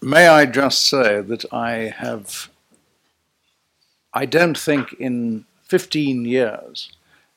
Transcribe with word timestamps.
may 0.00 0.28
I 0.28 0.46
just 0.46 0.84
say 0.84 1.20
that 1.20 1.44
I 1.52 1.94
have, 1.96 2.50
I 4.12 4.26
don't 4.26 4.58
think 4.58 4.92
in 4.94 5.44
15 5.64 6.24
years, 6.24 6.90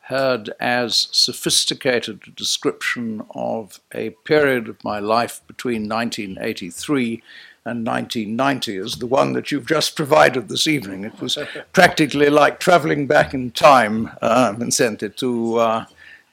heard 0.08 0.50
as 0.60 1.08
sophisticated 1.12 2.22
a 2.28 2.32
description 2.32 3.24
of 3.34 3.80
a 3.94 4.10
period 4.26 4.68
of 4.68 4.84
my 4.84 5.00
life 5.00 5.42
between 5.48 5.88
1983 5.88 7.24
and 7.66 7.88
1990 7.88 8.78
as 8.78 8.96
the 8.98 9.08
one 9.08 9.32
that 9.34 9.50
you've 9.50 9.66
just 9.66 9.96
provided 9.96 10.50
this 10.50 10.68
evening. 10.68 11.06
It 11.06 11.22
was 11.22 11.38
practically 11.72 12.30
like 12.30 12.60
traveling 12.60 13.08
back 13.08 13.34
in 13.34 13.52
time, 13.52 14.12
uh, 14.22 14.54
Vincente, 14.58 15.08
to 15.10 15.58
uh, 15.60 15.86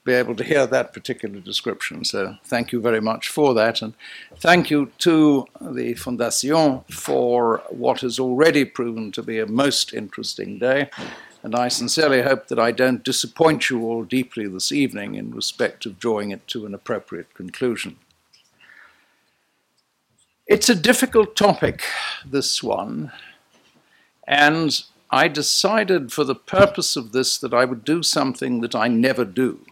be 0.03 0.13
able 0.13 0.35
to 0.35 0.43
hear 0.43 0.65
that 0.65 0.93
particular 0.93 1.39
description. 1.39 2.03
So 2.03 2.37
thank 2.43 2.71
you 2.71 2.81
very 2.81 3.01
much 3.01 3.29
for 3.29 3.53
that. 3.53 3.81
And 3.81 3.93
thank 4.37 4.71
you 4.71 4.91
to 4.99 5.45
the 5.59 5.93
Fondation 5.93 6.89
for 6.91 7.61
what 7.69 8.01
has 8.01 8.19
already 8.19 8.65
proven 8.65 9.11
to 9.11 9.21
be 9.21 9.39
a 9.39 9.45
most 9.45 9.93
interesting 9.93 10.57
day. 10.57 10.89
And 11.43 11.55
I 11.55 11.67
sincerely 11.67 12.21
hope 12.21 12.47
that 12.47 12.59
I 12.59 12.71
don't 12.71 13.03
disappoint 13.03 13.69
you 13.69 13.83
all 13.83 14.03
deeply 14.03 14.47
this 14.47 14.71
evening 14.71 15.15
in 15.15 15.31
respect 15.31 15.85
of 15.85 15.99
drawing 15.99 16.31
it 16.31 16.47
to 16.47 16.65
an 16.65 16.73
appropriate 16.73 17.33
conclusion. 17.33 17.97
It's 20.47 20.69
a 20.69 20.75
difficult 20.75 21.35
topic, 21.35 21.83
this 22.25 22.61
one, 22.61 23.11
and 24.27 24.83
I 25.09 25.27
decided 25.27 26.11
for 26.11 26.23
the 26.23 26.35
purpose 26.35 26.95
of 26.95 27.11
this 27.11 27.37
that 27.37 27.53
I 27.53 27.65
would 27.65 27.83
do 27.83 28.03
something 28.03 28.61
that 28.61 28.75
I 28.75 28.87
never 28.87 29.25
do. 29.25 29.65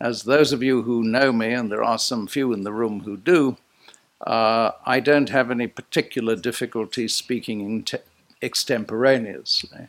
As 0.00 0.22
those 0.22 0.52
of 0.52 0.62
you 0.62 0.82
who 0.82 1.02
know 1.02 1.32
me, 1.32 1.52
and 1.52 1.70
there 1.70 1.82
are 1.82 1.98
some 1.98 2.26
few 2.26 2.52
in 2.52 2.62
the 2.62 2.72
room 2.72 3.00
who 3.00 3.16
do, 3.16 3.56
uh, 4.26 4.72
I 4.86 5.00
don't 5.00 5.28
have 5.30 5.50
any 5.50 5.66
particular 5.66 6.36
difficulty 6.36 7.08
speaking 7.08 7.84
extemporaneously. 8.42 9.88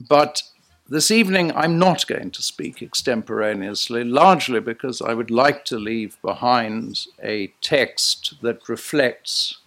But 0.00 0.42
this 0.88 1.10
evening, 1.10 1.52
I'm 1.52 1.78
not 1.78 2.06
going 2.06 2.30
to 2.32 2.42
speak 2.42 2.82
extemporaneously, 2.82 4.04
largely 4.04 4.60
because 4.60 5.00
I 5.00 5.14
would 5.14 5.30
like 5.30 5.64
to 5.66 5.78
leave 5.78 6.20
behind 6.22 7.06
a 7.22 7.48
text 7.60 8.34
that 8.42 8.68
reflects 8.68 9.58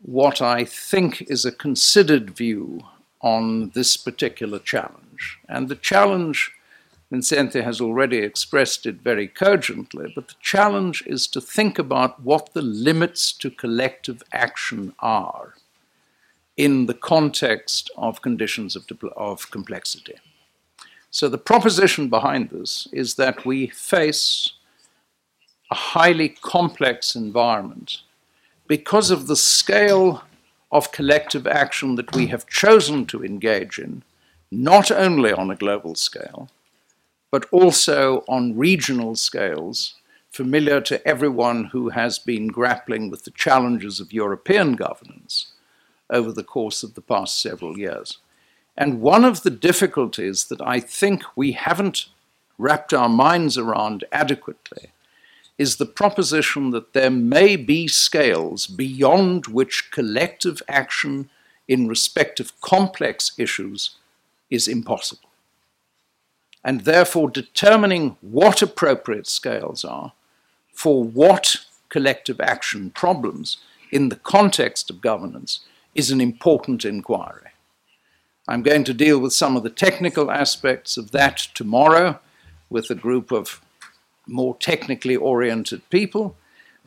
what 0.00 0.40
I 0.40 0.64
think 0.64 1.22
is 1.22 1.44
a 1.44 1.52
considered 1.52 2.30
view 2.30 2.80
on 3.20 3.70
this 3.70 3.96
particular 3.96 4.58
challenge. 4.58 5.38
And 5.48 5.68
the 5.68 5.76
challenge, 5.76 6.52
Vincente 7.10 7.60
has 7.62 7.80
already 7.80 8.18
expressed 8.18 8.86
it 8.86 9.02
very 9.02 9.26
cogently, 9.26 10.12
but 10.14 10.28
the 10.28 10.34
challenge 10.40 11.02
is 11.06 11.26
to 11.26 11.40
think 11.40 11.78
about 11.78 12.22
what 12.22 12.54
the 12.54 12.62
limits 12.62 13.32
to 13.32 13.50
collective 13.50 14.22
action 14.32 14.94
are 15.00 15.54
in 16.56 16.86
the 16.86 16.94
context 16.94 17.90
of 17.96 18.22
conditions 18.22 18.76
of, 18.76 18.86
of 19.16 19.50
complexity. 19.50 20.14
So 21.10 21.28
the 21.28 21.38
proposition 21.38 22.08
behind 22.08 22.50
this 22.50 22.86
is 22.92 23.16
that 23.16 23.44
we 23.44 23.66
face 23.66 24.52
a 25.70 25.74
highly 25.74 26.28
complex 26.28 27.16
environment 27.16 28.02
because 28.68 29.10
of 29.10 29.26
the 29.26 29.36
scale 29.36 30.22
of 30.70 30.92
collective 30.92 31.46
action 31.48 31.96
that 31.96 32.14
we 32.14 32.28
have 32.28 32.46
chosen 32.46 33.04
to 33.06 33.24
engage 33.24 33.80
in, 33.80 34.04
not 34.52 34.92
only 34.92 35.32
on 35.32 35.50
a 35.50 35.56
global 35.56 35.96
scale, 35.96 36.48
but 37.30 37.46
also 37.50 38.24
on 38.28 38.56
regional 38.56 39.14
scales, 39.14 39.94
familiar 40.30 40.80
to 40.80 41.06
everyone 41.06 41.64
who 41.66 41.90
has 41.90 42.18
been 42.18 42.48
grappling 42.48 43.10
with 43.10 43.24
the 43.24 43.30
challenges 43.30 44.00
of 44.00 44.12
European 44.12 44.74
governance 44.74 45.52
over 46.08 46.32
the 46.32 46.44
course 46.44 46.82
of 46.82 46.94
the 46.94 47.00
past 47.00 47.40
several 47.40 47.78
years. 47.78 48.18
And 48.76 49.00
one 49.00 49.24
of 49.24 49.42
the 49.42 49.50
difficulties 49.50 50.44
that 50.44 50.60
I 50.60 50.80
think 50.80 51.22
we 51.36 51.52
haven't 51.52 52.06
wrapped 52.58 52.92
our 52.92 53.08
minds 53.08 53.56
around 53.56 54.04
adequately 54.12 54.90
is 55.58 55.76
the 55.76 55.86
proposition 55.86 56.70
that 56.70 56.92
there 56.94 57.10
may 57.10 57.56
be 57.56 57.86
scales 57.86 58.66
beyond 58.66 59.46
which 59.46 59.90
collective 59.90 60.62
action 60.68 61.28
in 61.68 61.86
respect 61.86 62.40
of 62.40 62.58
complex 62.60 63.32
issues 63.38 63.96
is 64.48 64.66
impossible. 64.66 65.29
And 66.62 66.82
therefore, 66.82 67.30
determining 67.30 68.16
what 68.20 68.62
appropriate 68.62 69.26
scales 69.26 69.84
are 69.84 70.12
for 70.72 71.02
what 71.02 71.56
collective 71.88 72.40
action 72.40 72.90
problems 72.90 73.58
in 73.90 74.08
the 74.08 74.16
context 74.16 74.90
of 74.90 75.00
governance 75.00 75.60
is 75.94 76.10
an 76.10 76.20
important 76.20 76.84
inquiry. 76.84 77.50
I'm 78.48 78.62
going 78.62 78.84
to 78.84 78.94
deal 78.94 79.18
with 79.18 79.32
some 79.32 79.56
of 79.56 79.62
the 79.62 79.70
technical 79.70 80.30
aspects 80.30 80.96
of 80.96 81.10
that 81.12 81.36
tomorrow 81.54 82.18
with 82.68 82.90
a 82.90 82.94
group 82.94 83.30
of 83.30 83.60
more 84.26 84.56
technically 84.56 85.16
oriented 85.16 85.88
people. 85.90 86.36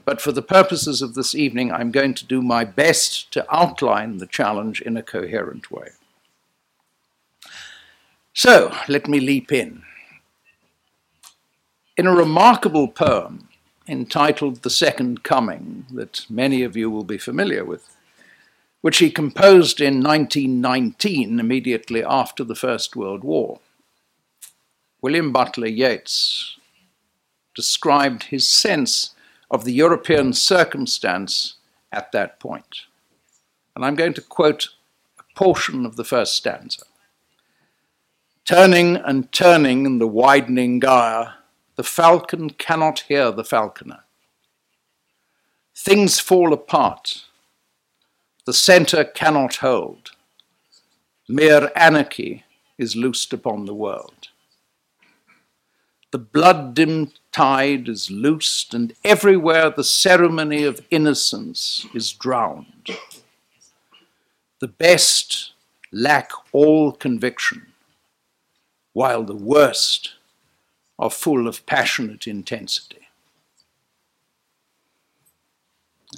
But 0.05 0.22
for 0.22 0.31
the 0.31 0.41
purposes 0.41 1.01
of 1.01 1.13
this 1.13 1.34
evening, 1.35 1.72
I'm 1.72 1.91
going 1.91 2.13
to 2.16 2.25
do 2.25 2.41
my 2.41 2.66
best 2.66 3.31
to 3.34 3.45
outline 3.53 4.17
the 4.17 4.28
challenge 4.28 4.81
in 4.81 4.97
a 4.97 5.03
coherent 5.03 5.72
way. 5.72 5.90
So, 8.35 8.75
let 8.88 9.07
me 9.07 9.19
leap 9.19 9.51
in. 9.51 9.83
In 11.95 12.07
a 12.07 12.16
remarkable 12.16 12.88
poem 12.88 13.47
entitled 13.88 14.63
The 14.63 14.71
Second 14.71 15.21
Coming, 15.21 15.85
that 15.91 16.25
many 16.31 16.63
of 16.63 16.75
you 16.75 16.89
will 16.89 17.03
be 17.03 17.19
familiar 17.19 17.63
with, 17.63 17.95
which 18.81 18.97
he 18.97 19.11
composed 19.11 19.79
in 19.79 20.01
1919, 20.01 21.39
immediately 21.39 22.03
after 22.03 22.43
the 22.43 22.55
First 22.55 22.95
World 22.95 23.23
War. 23.23 23.59
William 24.99 25.31
Butler 25.31 25.67
Yeats 25.67 26.57
described 27.55 28.23
his 28.23 28.47
sense 28.47 29.13
of 29.51 29.63
the 29.63 29.73
European 29.73 30.33
circumstance 30.33 31.57
at 31.91 32.11
that 32.13 32.39
point. 32.39 32.88
And 33.75 33.85
I'm 33.85 33.95
going 33.95 34.16
to 34.16 34.22
quote 34.22 34.69
a 35.19 35.23
portion 35.35 35.85
of 35.85 35.97
the 35.97 36.03
first 36.03 36.33
stanza. 36.33 36.85
Turning 38.45 38.97
and 38.97 39.31
turning 39.31 39.85
in 39.85 39.99
the 39.99 40.07
widening 40.07 40.79
gyre, 40.79 41.35
the 41.75 41.83
falcon 41.83 42.49
cannot 42.49 43.01
hear 43.01 43.31
the 43.31 43.43
falconer. 43.43 44.03
Things 45.75 46.19
fall 46.19 46.53
apart 46.53 47.23
the 48.45 48.53
center 48.53 49.05
cannot 49.05 49.57
hold. 49.57 50.11
Mere 51.29 51.71
anarchy 51.75 52.43
is 52.77 52.95
loosed 52.95 53.31
upon 53.31 53.65
the 53.65 53.73
world. 53.73 54.27
The 56.11 56.17
blood 56.19 56.75
dimmed 56.75 57.13
tide 57.31 57.87
is 57.87 58.11
loosed, 58.11 58.73
and 58.73 58.93
everywhere 59.03 59.69
the 59.69 59.83
ceremony 59.83 60.63
of 60.63 60.85
innocence 60.91 61.87
is 61.93 62.11
drowned. 62.11 62.89
The 64.59 64.67
best 64.67 65.53
lack 65.91 66.31
all 66.51 66.91
conviction, 66.91 67.72
while 68.93 69.23
the 69.23 69.35
worst 69.35 70.13
are 70.97 71.09
full 71.09 71.47
of 71.47 71.65
passionate 71.65 72.27
intensity. 72.27 72.99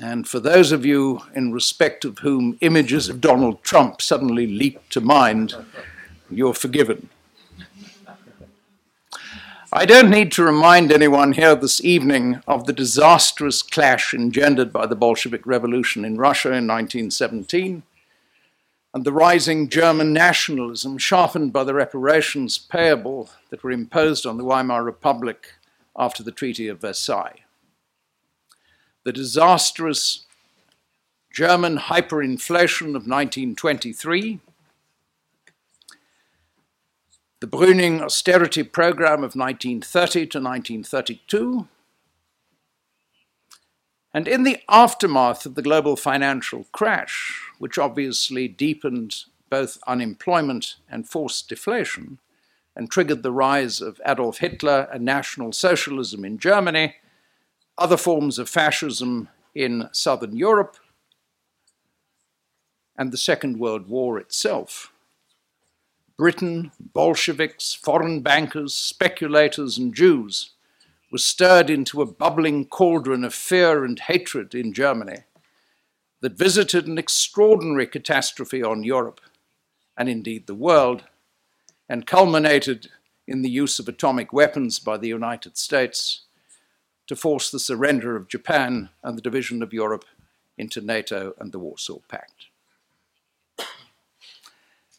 And 0.02 0.28
for 0.28 0.42
those 0.42 0.74
of 0.74 0.86
you 0.86 1.22
in 1.34 1.54
respect 1.54 2.04
of 2.04 2.20
whom 2.20 2.58
images 2.60 3.08
of 3.08 3.22
Donald 3.22 3.64
Trump 3.64 4.02
suddenly 4.02 4.46
leap 4.46 4.90
to 4.90 5.00
mind, 5.00 5.56
you're 6.30 6.54
forgiven. 6.54 7.10
I 9.72 9.86
don't 9.86 10.10
need 10.10 10.32
to 10.34 10.44
remind 10.44 10.92
anyone 10.92 11.34
here 11.34 11.56
this 11.56 11.84
evening 11.84 12.42
of 12.48 12.66
the 12.66 12.74
disastrous 12.74 13.62
clash 13.62 14.14
engendered 14.14 14.72
by 14.72 14.86
the 14.86 14.96
Bolshevik 14.96 15.46
Revolution 15.46 16.06
in 16.06 16.18
Russia 16.18 16.50
in 16.50 16.68
1917 16.68 17.84
and 18.96 19.04
the 19.04 19.12
rising 19.12 19.68
German 19.68 20.14
nationalism 20.14 20.98
sharpened 20.98 21.52
by 21.52 21.66
the 21.66 21.74
reparations 21.74 22.58
payable 22.58 23.30
that 23.50 23.62
were 23.62 23.72
imposed 23.72 24.26
on 24.26 24.38
the 24.38 24.46
Weimar 24.46 24.86
Republic 24.86 25.56
after 25.98 26.24
the 26.24 26.32
Treaty 26.32 26.70
of 26.70 26.80
Versailles. 26.80 27.42
The 29.04 29.12
disastrous 29.12 30.26
German 31.30 31.78
hyperinflation 31.78 32.96
of 32.96 33.06
1923, 33.06 34.40
the 37.42 37.48
Brüning 37.48 38.02
austerity 38.02 38.64
program 38.64 39.26
of 39.26 39.36
1930 39.36 40.20
to 40.20 40.40
1932, 40.40 41.68
and 44.16 44.30
in 44.30 44.44
the 44.44 44.60
aftermath 44.70 45.46
of 45.46 45.56
the 45.56 45.62
global 45.62 45.98
financial 45.98 46.68
crash, 46.72 47.38
which 47.60 47.78
obviously 47.78 48.48
deepened 48.48 49.26
both 49.50 49.78
unemployment 49.88 50.78
and 50.90 51.10
forced 51.10 51.50
deflation, 51.50 52.20
and 52.78 52.90
triggered 52.90 53.24
the 53.24 53.32
rise 53.34 53.82
of 53.82 54.00
Adolf 54.06 54.38
Hitler 54.38 54.88
and 54.90 55.04
National 55.04 55.52
Socialism 55.52 56.24
in 56.24 56.38
Germany, 56.38 56.96
other 57.78 57.98
forms 57.98 58.40
of 58.40 58.48
fascism 58.48 59.28
in 59.54 59.90
southern 59.92 60.38
Europe, 60.38 60.78
and 62.98 63.12
the 63.12 63.18
Second 63.18 63.60
World 63.60 63.90
War 63.90 64.18
itself, 64.18 64.94
Britain, 66.16 66.72
Bolsheviks, 66.80 67.74
foreign 67.74 68.22
bankers, 68.22 68.74
speculators, 68.74 69.78
and 69.78 69.94
Jews 69.94 70.55
were 71.16 71.20
stirred 71.20 71.70
into 71.70 72.02
a 72.02 72.06
bubbling 72.06 72.66
cauldron 72.66 73.24
of 73.24 73.34
fear 73.34 73.86
and 73.86 74.00
hatred 74.00 74.54
in 74.54 74.74
Germany 74.74 75.20
that 76.20 76.38
visited 76.38 76.88
an 76.88 76.98
extraordinary 76.98 77.88
catastrophe 77.88 78.62
on 78.62 78.84
Europe, 78.84 79.22
and 79.98 80.10
indeed 80.10 80.46
the 80.46 80.54
world, 80.54 81.06
and 81.88 82.06
culminated 82.06 82.90
in 83.26 83.44
the 83.44 83.50
use 83.50 83.80
of 83.80 83.88
atomic 83.88 84.34
weapons 84.34 84.78
by 84.78 84.98
the 84.98 85.08
United 85.08 85.58
States 85.58 86.24
to 87.08 87.16
force 87.16 87.50
the 87.50 87.60
surrender 87.60 88.18
of 88.18 88.28
Japan 88.28 88.90
and 89.02 89.18
the 89.18 89.22
division 89.22 89.64
of 89.64 89.72
Europe 89.72 90.04
into 90.58 90.82
NATO 90.82 91.34
and 91.40 91.54
the 91.54 91.60
Warsaw 91.60 92.00
Pact. 92.10 92.48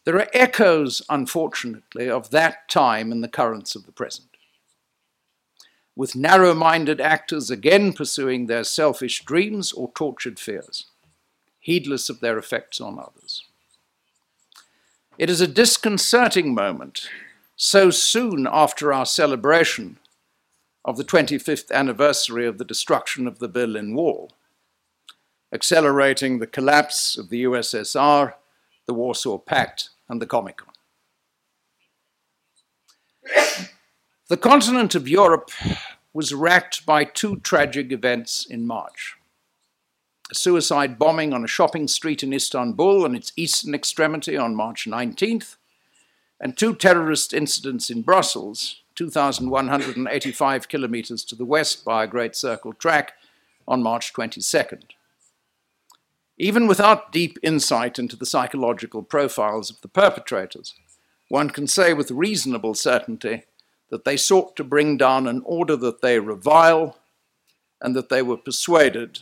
There 0.05 0.17
are 0.17 0.31
echoes, 0.33 1.03
unfortunately, 1.11 2.09
of 2.09 2.31
that 2.31 2.71
time 2.71 3.13
in 3.13 3.21
the 3.21 3.29
currents 3.29 3.75
of 3.75 3.85
the 3.85 3.93
present. 3.93 4.29
With 5.97 6.15
narrow 6.15 6.53
minded 6.53 7.01
actors 7.01 7.51
again 7.51 7.95
pursuing 7.95 8.47
their 8.47 8.65
selfish 8.65 9.25
dreams 9.25 9.73
or 9.73 9.91
tortured 9.95 10.39
fears, 10.39 10.87
heedless 11.59 12.11
of 12.11 12.21
their 12.21 12.39
effects 12.39 12.81
on 12.81 12.99
others. 12.99 13.43
It 15.19 15.31
is 15.31 15.41
a 15.41 15.47
disconcerting 15.47 16.55
moment 16.55 17.09
so 17.57 17.89
soon 17.91 18.47
after 18.51 18.93
our 18.93 19.07
celebration 19.07 19.99
of 20.85 20.99
the 20.99 21.05
25th 21.05 21.73
anniversary 21.73 22.47
of 22.47 22.59
the 22.59 22.65
destruction 22.65 23.27
of 23.27 23.39
the 23.39 23.49
Berlin 23.49 23.95
Wall, 23.95 24.31
accelerating 25.53 26.39
the 26.39 26.47
collapse 26.47 27.17
of 27.17 27.31
the 27.31 27.45
USSR, 27.45 28.35
the 28.87 28.95
Warsaw 28.95 29.39
Pact, 29.39 29.89
and 30.11 30.21
the 30.21 30.27
Comecon. 30.27 30.67
The 34.29 34.37
continent 34.37 34.97
of 34.97 35.09
Europe 35.09 35.53
was 36.13 36.35
racked 36.35 36.85
by 36.85 37.05
two 37.05 37.37
tragic 37.37 37.93
events 37.93 38.45
in 38.45 38.67
March. 38.67 39.15
A 40.33 40.35
suicide 40.35 40.99
bombing 40.99 41.33
on 41.33 41.45
a 41.45 41.47
shopping 41.47 41.87
street 41.87 42.25
in 42.25 42.33
Istanbul 42.33 43.05
on 43.05 43.15
its 43.15 43.33
eastern 43.37 43.73
extremity 43.73 44.37
on 44.37 44.57
March 44.57 44.87
19th, 44.87 45.55
and 46.41 46.59
two 46.59 46.75
terrorist 46.75 47.33
incidents 47.33 47.89
in 47.89 48.03
Brussels, 48.03 48.83
2,185 48.97 50.69
kilometers 50.69 51.23
to 51.23 51.37
the 51.37 51.45
west 51.45 51.85
by 51.85 52.03
a 52.03 52.09
Great 52.09 52.35
Circle 52.35 52.73
track, 52.73 53.13
on 53.69 53.81
March 53.81 54.13
22nd. 54.13 54.91
Even 56.37 56.67
without 56.67 57.13
deep 57.13 57.39
insight 57.45 57.97
into 57.97 58.17
the 58.17 58.27
psychological 58.27 59.05
profiles 59.05 59.71
of 59.71 59.81
the 59.83 59.89
perpetrators, 59.89 60.75
one 61.29 61.49
can 61.49 61.69
say 61.69 61.93
with 61.93 62.11
reasonable 62.11 62.75
certainty 62.75 63.45
that 63.91 64.05
they 64.05 64.17
sought 64.17 64.57
to 64.57 64.65
bring 64.65 64.97
down 64.97 65.27
an 65.27 65.43
order 65.45 65.77
that 65.77 66.03
they 66.03 66.19
revile 66.19 66.99
and 67.81 67.95
that 67.95 68.09
they 68.09 68.23
were 68.23 68.37
persuaded 68.37 69.21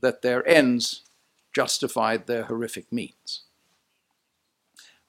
that 0.00 0.22
their 0.22 0.46
ends 0.46 1.02
justified 1.52 2.26
their 2.26 2.44
horrific 2.44 2.92
means. 2.92 3.42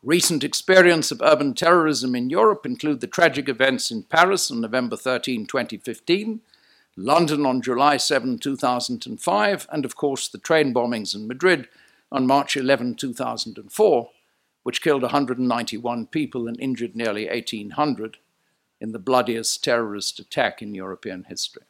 Recent 0.02 0.44
experience 0.44 1.12
of 1.12 1.22
urban 1.22 1.56
terrorism 1.56 2.16
in 2.16 2.30
Europe 2.30 2.66
include 2.66 3.02
the 3.02 3.08
tragic 3.08 3.50
events 3.50 3.90
in 3.90 4.04
Paris 4.04 4.52
on 4.52 4.62
November 4.62 4.96
13, 4.96 5.48
2015, 5.48 6.42
London 6.96 7.46
on 7.46 7.62
July 7.62 7.98
7, 7.98 8.38
2005, 8.38 9.68
and 9.72 9.84
of 9.84 9.96
course 9.96 10.28
the 10.28 10.38
train 10.38 10.74
bombings 10.74 11.16
in 11.16 11.28
Madrid 11.28 11.68
on 12.12 12.28
March 12.28 12.56
11, 12.56 12.96
2004, 12.96 14.10
which 14.64 14.82
killed 14.82 15.02
191 15.02 16.06
people 16.08 16.48
and 16.48 16.60
injured 16.60 16.96
nearly 16.96 17.28
1,800 17.28 18.18
in 18.86 18.92
the 18.92 19.00
bloodiest 19.00 19.64
terrorist 19.64 20.20
attack 20.20 20.62
in 20.62 20.76
European 20.76 21.24
history. 21.24 21.64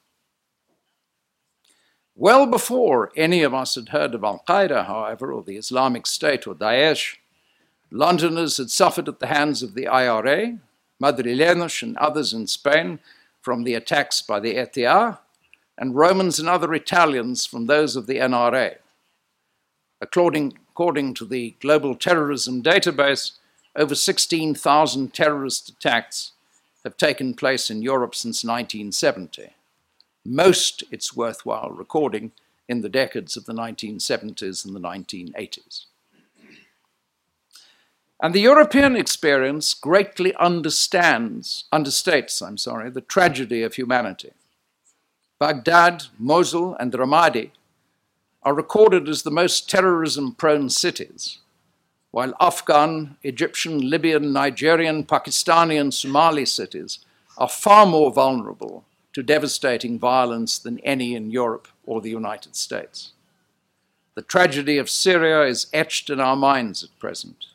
Well 2.14 2.46
before 2.46 3.14
any 3.16 3.42
of 3.42 3.54
us 3.54 3.76
had 3.76 3.90
heard 3.90 4.14
of 4.14 4.26
Al 4.26 4.44
Qaeda, 4.46 4.86
however, 4.86 5.32
or 5.32 5.42
the 5.42 5.56
Islamic 5.56 6.08
State 6.08 6.46
or 6.46 6.54
Daesh, 6.54 7.16
Londoners 7.90 8.58
had 8.58 8.70
suffered 8.70 9.08
at 9.08 9.22
the 9.22 9.28
hands 9.28 9.64
of 9.64 9.76
the 9.76 9.88
IRA, 9.88 10.58
Madrileños 11.02 11.82
and 11.82 11.96
others 11.96 12.34
in 12.34 12.48
Spain 12.48 13.00
from 13.42 13.64
the 13.64 13.76
attacks 13.76 14.22
by 14.22 14.42
the 14.42 14.58
ETA, 14.58 15.18
and 15.78 15.96
Romans 15.96 16.38
and 16.38 16.50
other 16.50 16.74
Italians 16.74 17.46
from 17.46 17.68
those 17.68 17.96
of 17.96 18.08
the 18.08 18.18
NRA. 18.18 18.76
According, 20.02 20.58
according 20.70 21.14
to 21.14 21.24
the 21.24 21.56
Global 21.62 21.96
Terrorism 21.96 22.62
Database, 22.62 23.38
over 23.74 23.96
16,000 23.96 25.14
terrorist 25.14 25.70
attacks 25.70 26.34
have 26.86 26.96
taken 26.96 27.34
place 27.34 27.70
in 27.70 27.82
Europe 27.82 28.16
since 28.16 28.46
1970. 28.46 29.50
Most, 30.24 30.84
it's 30.92 31.16
worthwhile 31.16 31.72
recording, 31.72 32.32
in 32.68 32.82
the 32.82 32.90
decades 32.90 33.36
of 33.36 33.46
the 33.46 33.54
1970s 33.54 34.66
and 34.66 34.76
the 34.76 34.80
1980s. 34.80 35.86
And 38.22 38.34
the 38.34 38.40
European 38.40 38.96
experience 38.96 39.74
greatly 39.74 40.34
understands, 40.36 41.66
understates, 41.74 42.42
I'm 42.42 42.58
sorry, 42.58 42.90
the 42.90 43.02
tragedy 43.02 43.62
of 43.62 43.76
humanity. 43.76 44.32
Baghdad, 45.38 46.06
Mosul, 46.18 46.76
and 46.80 46.94
Ramadi 46.94 47.52
are 48.42 48.54
recorded 48.54 49.10
as 49.10 49.24
the 49.24 49.32
most 49.32 49.70
terrorism 49.70 50.34
prone 50.34 50.70
cities, 50.70 51.40
while 52.16 52.34
Afghan, 52.40 53.18
Egyptian, 53.24 53.90
Libyan, 53.90 54.32
Nigerian, 54.32 55.04
Pakistani, 55.04 55.78
and 55.78 55.94
Somali 55.94 56.46
cities 56.46 57.00
are 57.38 57.50
far 57.50 57.86
more 57.86 58.10
vulnerable 58.10 58.86
to 59.12 59.22
devastating 59.22 60.00
violence 60.00 60.58
than 60.58 60.80
any 60.80 61.14
in 61.14 61.30
Europe 61.30 61.68
or 61.86 62.00
the 62.00 62.10
United 62.10 62.56
States. 62.56 63.12
The 64.14 64.22
tragedy 64.22 64.78
of 64.78 64.90
Syria 64.90 65.46
is 65.46 65.68
etched 65.74 66.10
in 66.10 66.22
our 66.22 66.38
minds 66.38 66.86
at 66.86 67.00
present. 67.00 67.48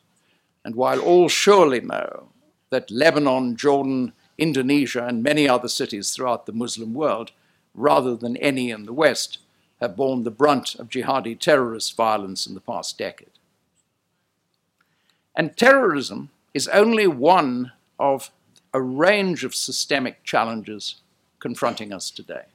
And 0.63 0.75
while 0.75 0.99
all 0.99 1.27
surely 1.27 1.81
know 1.81 2.29
that 2.69 2.91
Lebanon, 2.91 3.55
Jordan, 3.55 4.13
Indonesia, 4.37 5.03
and 5.07 5.23
many 5.23 5.49
other 5.49 5.69
cities 5.69 6.11
throughout 6.11 6.45
the 6.45 6.53
Muslim 6.53 6.93
world, 6.93 7.31
rather 7.73 8.15
than 8.15 8.37
any 8.37 8.69
in 8.69 8.85
the 8.85 8.93
West, 8.93 9.39
have 9.79 9.95
borne 9.95 10.21
the 10.23 10.29
brunt 10.29 10.75
of 10.75 10.89
jihadi 10.89 11.39
terrorist 11.39 11.97
violence 11.97 12.45
in 12.45 12.53
the 12.53 12.61
past 12.61 12.99
decade. 12.99 13.39
And 15.35 15.55
terrorism 15.55 16.29
is 16.53 16.67
only 16.67 17.07
one 17.07 17.71
of 17.99 18.31
a 18.73 18.81
range 18.81 19.43
of 19.43 19.55
systemic 19.55 20.23
challenges 20.23 21.01
confronting 21.39 21.93
us 21.93 22.11
today. 22.11 22.45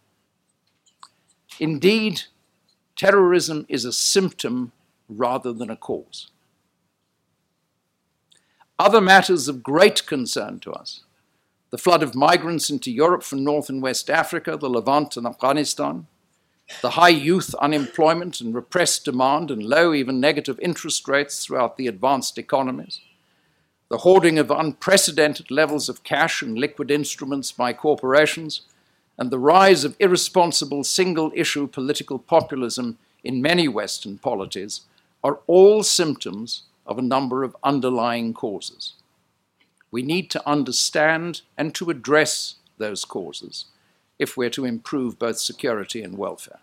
Indeed, 1.58 2.22
terrorism 2.96 3.66
is 3.68 3.84
a 3.84 3.92
symptom 3.92 4.72
rather 5.08 5.52
than 5.52 5.70
a 5.70 5.76
cause. 5.76 6.30
Other 8.78 9.00
matters 9.00 9.48
of 9.48 9.62
great 9.62 10.06
concern 10.06 10.60
to 10.60 10.72
us 10.72 11.02
the 11.70 11.78
flood 11.78 12.02
of 12.02 12.14
migrants 12.14 12.70
into 12.70 12.92
Europe 12.92 13.24
from 13.24 13.42
North 13.42 13.68
and 13.68 13.82
West 13.82 14.08
Africa, 14.08 14.56
the 14.56 14.70
Levant, 14.70 15.16
and 15.16 15.26
Afghanistan, 15.26 16.06
the 16.82 16.90
high 16.90 17.08
youth 17.08 17.54
unemployment 17.56 18.40
and 18.40 18.54
repressed 18.54 19.04
demand 19.04 19.50
and 19.50 19.62
low, 19.62 19.94
even 19.94 20.20
negative 20.20 20.58
interest 20.60 21.06
rates 21.08 21.44
throughout 21.44 21.76
the 21.76 21.86
advanced 21.86 22.38
economies, 22.38 23.00
the 23.88 23.98
hoarding 23.98 24.38
of 24.38 24.50
unprecedented 24.50 25.50
levels 25.50 25.88
of 25.88 26.02
cash 26.02 26.42
and 26.42 26.58
liquid 26.58 26.90
instruments 26.90 27.52
by 27.52 27.72
corporations, 27.72 28.62
and 29.16 29.30
the 29.30 29.38
rise 29.38 29.84
of 29.84 29.96
irresponsible 30.00 30.82
single 30.82 31.32
issue 31.34 31.66
political 31.66 32.18
populism 32.18 32.98
in 33.22 33.40
many 33.40 33.68
Western 33.68 34.18
polities 34.18 34.82
are 35.22 35.40
all 35.46 35.82
symptoms 35.82 36.64
of 36.84 36.98
a 36.98 37.02
number 37.02 37.42
of 37.42 37.56
underlying 37.62 38.34
causes. 38.34 38.94
We 39.90 40.02
need 40.02 40.30
to 40.32 40.48
understand 40.48 41.42
and 41.56 41.74
to 41.76 41.90
address 41.90 42.56
those 42.78 43.04
causes 43.04 43.66
if 44.18 44.36
we're 44.36 44.50
to 44.50 44.64
improve 44.64 45.18
both 45.18 45.38
security 45.38 46.02
and 46.02 46.16
welfare. 46.16 46.60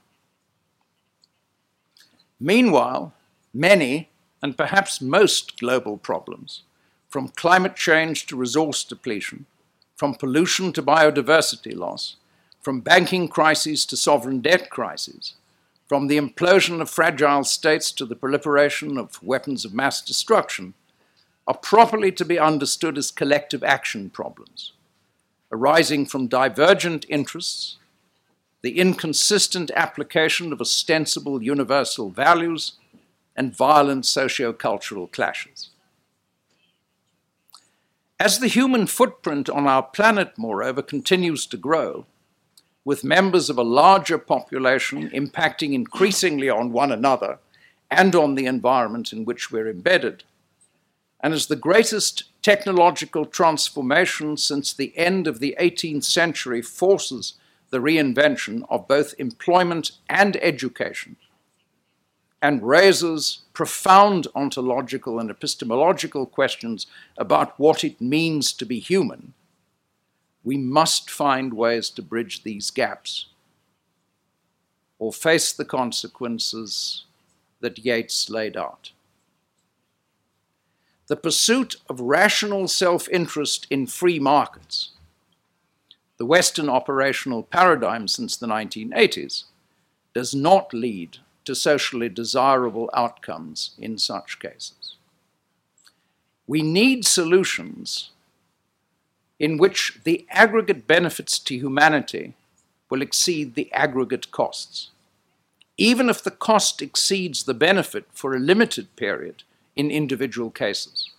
Meanwhile, 2.40 3.14
many, 3.54 4.10
and 4.42 4.58
perhaps 4.58 5.02
most 5.02 5.60
global 5.60 5.98
problems, 5.98 6.64
from 7.08 7.30
climate 7.30 7.76
change 7.76 8.26
to 8.26 8.36
resource 8.36 8.84
depletion, 8.84 9.46
from 9.96 10.16
pollution 10.16 10.74
to 10.74 10.82
biodiversity 10.82 11.76
loss, 11.76 12.16
from 12.62 12.82
banking 12.82 13.28
crises 13.28 13.86
to 13.86 13.96
sovereign 13.96 14.42
debt 14.42 14.70
crises, 14.70 15.36
from 15.88 16.08
the 16.08 16.18
implosion 16.18 16.82
of 16.82 16.90
fragile 16.90 17.44
states 17.44 17.92
to 17.92 18.06
the 18.06 18.16
proliferation 18.16 18.98
of 18.98 19.22
weapons 19.22 19.64
of 19.64 19.74
mass 19.74 20.02
destruction, 20.02 20.74
are 21.46 21.58
properly 21.58 22.12
to 22.12 22.26
be 22.26 22.40
understood 22.40 22.98
as 22.98 23.12
collective 23.12 23.64
action 23.64 24.10
problems, 24.10 24.72
arising 25.54 26.06
from 26.06 26.28
divergent 26.28 27.06
interests, 27.08 27.78
the 28.64 28.80
inconsistent 28.80 29.70
application 29.76 30.52
of 30.52 30.60
ostensible 30.60 31.44
universal 31.44 32.10
values, 32.10 32.74
and 33.36 33.56
violent 33.56 34.06
socio-cultural 34.06 35.08
clashes. 35.08 35.70
As 38.20 38.40
the 38.40 38.48
human 38.48 38.88
footprint 38.88 39.50
on 39.50 39.68
our 39.68 39.84
planet, 39.84 40.34
moreover, 40.38 40.82
continues 40.82 41.46
to 41.48 41.58
grow, 41.58 42.06
with 42.86 43.04
members 43.04 43.50
of 43.50 43.58
a 43.58 43.64
larger 43.64 44.18
population 44.18 45.10
impacting 45.12 45.74
increasingly 45.74 46.50
on 46.50 46.72
one 46.72 46.92
another 46.92 47.40
and 47.92 48.16
on 48.16 48.36
the 48.36 48.46
environment 48.46 49.14
in 49.14 49.24
which 49.24 49.52
we're 49.52 49.70
embedded, 49.70 50.24
and 51.24 51.34
as 51.34 51.48
the 51.48 51.56
greatest 51.56 52.24
technological 52.44 53.26
transformation 53.26 54.36
since 54.36 54.74
the 54.74 54.96
end 54.98 55.26
of 55.26 55.40
the 55.40 55.56
18th 55.60 56.04
century 56.04 56.62
forces 56.62 57.36
the 57.70 57.80
reinvention 57.80 58.64
of 58.70 58.88
both 58.88 59.16
employment 59.18 59.94
and 60.10 60.36
education, 60.44 61.16
and 62.42 62.62
raises 62.62 63.40
profound 63.54 64.28
ontological 64.36 65.18
and 65.18 65.32
epistemological 65.32 66.26
questions 66.26 66.86
about 67.18 67.58
what 67.58 67.86
it 67.86 68.02
means 68.02 68.52
to 68.52 68.66
be 68.66 68.80
human, 68.80 69.34
we 70.44 70.58
must 70.58 71.10
find 71.10 71.54
ways 71.54 71.90
to 71.90 72.02
bridge 72.02 72.44
these 72.44 72.70
gaps 72.70 73.28
or 75.00 75.14
face 75.14 75.54
the 75.54 75.66
consequences 75.66 77.06
that 77.62 77.80
Yeats 77.80 78.30
laid 78.30 78.58
out. 78.58 78.92
The 81.14 81.30
pursuit 81.30 81.76
of 81.92 82.00
rational 82.00 82.68
self 82.68 83.08
interest 83.08 83.68
in 83.70 83.86
free 83.86 84.18
markets, 84.18 84.94
the 86.18 86.26
Western 86.26 86.70
operational 86.70 87.44
paradigm 87.44 88.08
since 88.08 88.36
the 88.36 88.48
1980s, 88.48 89.44
does 90.16 90.34
not 90.34 90.74
lead 90.74 91.20
to 91.46 91.54
socially 91.54 92.10
desirable 92.10 92.90
outcomes 92.96 93.76
in 93.78 94.00
such 94.00 94.40
cases. 94.40 94.96
We 96.48 96.64
need 96.64 97.06
solutions 97.06 98.10
in 99.38 99.58
which 99.58 100.00
the 100.06 100.26
aggregate 100.32 100.88
benefits 100.88 101.38
to 101.38 101.56
humanity 101.56 102.34
will 102.90 103.04
exceed 103.04 103.54
the 103.54 103.72
aggregate 103.72 104.32
costs, 104.32 104.90
even 105.78 106.10
if 106.10 106.24
the 106.24 106.32
cost 106.32 106.82
exceeds 106.82 107.44
the 107.44 107.54
benefit 107.54 108.06
for 108.14 108.34
a 108.34 108.40
limited 108.40 108.96
period 108.96 109.44
in 109.76 109.90
individual 109.90 110.50
cases. 110.50 111.10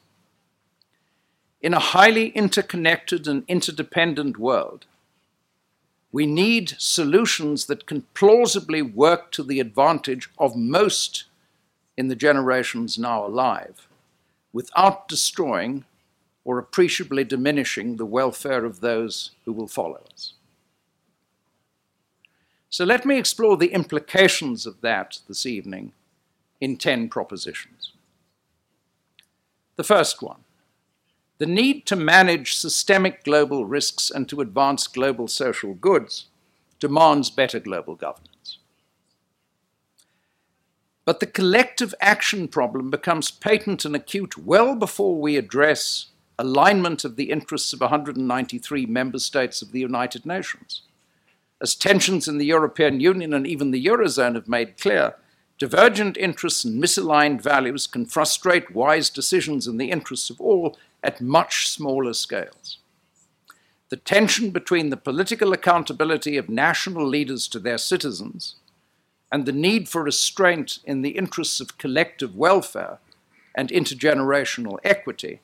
In 1.60 1.74
a 1.74 1.80
highly 1.80 2.28
interconnected 2.28 3.26
and 3.26 3.44
interdependent 3.48 4.38
world, 4.38 4.86
we 6.12 6.26
need 6.26 6.74
solutions 6.78 7.66
that 7.66 7.86
can 7.86 8.02
plausibly 8.14 8.82
work 8.82 9.32
to 9.32 9.42
the 9.42 9.60
advantage 9.60 10.30
of 10.38 10.54
most 10.54 11.24
in 11.96 12.08
the 12.08 12.16
generations 12.16 12.98
now 12.98 13.26
alive 13.26 13.88
without 14.52 15.08
destroying 15.08 15.84
or 16.44 16.58
appreciably 16.58 17.24
diminishing 17.24 17.96
the 17.96 18.06
welfare 18.06 18.64
of 18.64 18.80
those 18.80 19.30
who 19.44 19.52
will 19.52 19.66
follow 19.66 20.00
us. 20.12 20.34
So 22.68 22.84
let 22.84 23.06
me 23.06 23.18
explore 23.18 23.56
the 23.56 23.72
implications 23.72 24.66
of 24.66 24.80
that 24.82 25.20
this 25.26 25.46
evening 25.46 25.92
in 26.60 26.76
10 26.76 27.08
propositions. 27.08 27.93
The 29.76 29.84
first 29.84 30.22
one 30.22 30.44
the 31.38 31.46
need 31.46 31.84
to 31.86 31.96
manage 31.96 32.54
systemic 32.54 33.24
global 33.24 33.64
risks 33.64 34.10
and 34.10 34.28
to 34.28 34.40
advance 34.40 34.86
global 34.86 35.26
social 35.26 35.74
goods 35.74 36.26
demands 36.78 37.28
better 37.28 37.58
global 37.58 37.96
governance. 37.96 38.58
But 41.04 41.20
the 41.20 41.26
collective 41.26 41.94
action 42.00 42.48
problem 42.48 42.90
becomes 42.90 43.30
patent 43.30 43.84
and 43.84 43.96
acute 43.96 44.38
well 44.38 44.74
before 44.74 45.20
we 45.20 45.36
address 45.36 46.06
alignment 46.38 47.04
of 47.04 47.16
the 47.16 47.30
interests 47.30 47.72
of 47.72 47.80
193 47.80 48.86
member 48.86 49.18
states 49.18 49.60
of 49.60 49.72
the 49.72 49.80
United 49.80 50.24
Nations. 50.24 50.82
As 51.60 51.74
tensions 51.74 52.26
in 52.26 52.38
the 52.38 52.46
European 52.46 53.00
Union 53.00 53.34
and 53.34 53.46
even 53.46 53.70
the 53.70 53.84
Eurozone 53.84 54.34
have 54.34 54.48
made 54.48 54.78
clear, 54.78 55.14
divergent 55.64 56.18
interests 56.18 56.62
and 56.62 56.78
misaligned 56.78 57.40
values 57.40 57.86
can 57.86 58.04
frustrate 58.04 58.74
wise 58.74 59.08
decisions 59.08 59.66
in 59.66 59.78
the 59.78 59.90
interests 59.90 60.28
of 60.28 60.38
all 60.38 60.76
at 61.02 61.22
much 61.22 61.66
smaller 61.66 62.12
scales. 62.12 62.76
The 63.88 63.96
tension 63.96 64.50
between 64.50 64.90
the 64.90 64.98
political 64.98 65.54
accountability 65.54 66.36
of 66.36 66.50
national 66.50 67.06
leaders 67.06 67.48
to 67.48 67.58
their 67.58 67.78
citizens 67.78 68.56
and 69.32 69.46
the 69.46 69.52
need 69.52 69.88
for 69.88 70.02
restraint 70.02 70.80
in 70.84 71.00
the 71.00 71.16
interests 71.16 71.60
of 71.60 71.78
collective 71.78 72.36
welfare 72.36 72.98
and 73.54 73.70
intergenerational 73.70 74.76
equity 74.84 75.40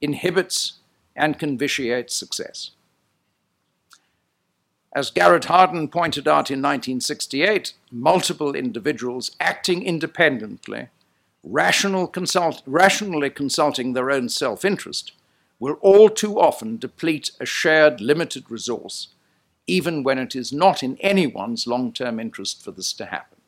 inhibits 0.00 0.78
and 1.14 1.38
can 1.38 1.58
vitiate 1.58 2.10
success. 2.10 2.70
As 4.92 5.10
Garrett 5.10 5.44
Hardin 5.44 5.88
pointed 5.88 6.26
out 6.26 6.50
in 6.50 6.60
1968, 6.60 7.74
multiple 7.92 8.54
individuals 8.54 9.36
acting 9.38 9.84
independently 9.84 10.88
rational 11.42 12.06
consult, 12.06 12.62
rationally 12.66 13.30
consulting 13.30 13.92
their 13.92 14.10
own 14.10 14.28
self 14.28 14.64
interest, 14.64 15.12
will 15.58 15.74
all 15.80 16.08
too 16.08 16.40
often 16.40 16.76
deplete 16.76 17.30
a 17.40 17.46
shared 17.46 18.00
limited 18.00 18.50
resource, 18.50 19.08
even 19.66 20.02
when 20.02 20.18
it 20.18 20.34
is 20.34 20.52
not 20.52 20.82
in 20.82 20.96
anyone's 20.98 21.66
long 21.66 21.92
term 21.92 22.18
interest 22.18 22.62
for 22.62 22.70
this 22.72 22.92
to 22.94 23.06
happen. 23.06 23.38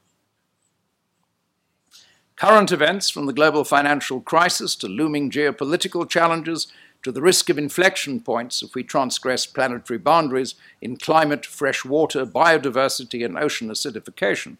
Current 2.36 2.72
events, 2.72 3.08
from 3.10 3.26
the 3.26 3.32
global 3.32 3.64
financial 3.64 4.20
crisis 4.20 4.74
to 4.76 4.88
looming 4.88 5.30
geopolitical 5.30 6.08
challenges 6.08 6.66
to 7.02 7.12
the 7.12 7.22
risk 7.22 7.50
of 7.50 7.58
inflection 7.58 8.20
points 8.20 8.62
if 8.62 8.74
we 8.74 8.82
transgress 8.82 9.46
planetary 9.46 9.98
boundaries 9.98 10.54
in 10.80 10.96
climate, 10.96 11.44
fresh 11.44 11.84
water, 11.84 12.24
biodiversity, 12.24 13.24
and 13.24 13.36
ocean 13.36 13.68
acidification, 13.68 14.56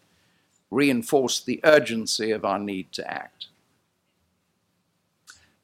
reinforce 0.69 1.39
the 1.39 1.59
urgency 1.63 2.31
of 2.31 2.43
our 2.43 2.59
need 2.59 2.91
to 2.91 3.11
act. 3.11 3.47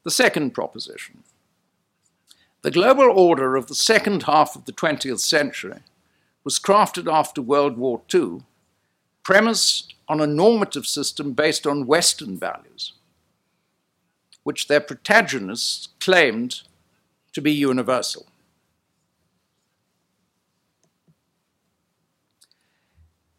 The 0.04 0.10
second 0.10 0.52
proposition 0.52 1.24
the 2.62 2.70
global 2.70 3.10
order 3.10 3.56
of 3.56 3.68
the 3.68 3.74
second 3.74 4.24
half 4.24 4.54
of 4.54 4.66
the 4.66 4.72
20th 4.72 5.20
century 5.20 5.80
was 6.44 6.58
crafted 6.58 7.10
after 7.10 7.40
World 7.40 7.78
War 7.78 8.02
II, 8.12 8.42
premised 9.22 9.94
on 10.08 10.20
a 10.20 10.26
normative 10.26 10.86
system 10.86 11.32
based 11.32 11.66
on 11.66 11.86
Western 11.86 12.36
values, 12.36 12.92
which 14.42 14.68
their 14.68 14.80
protagonists 14.80 15.88
claimed 16.00 16.62
to 17.32 17.40
be 17.40 17.52
universal. 17.52 18.26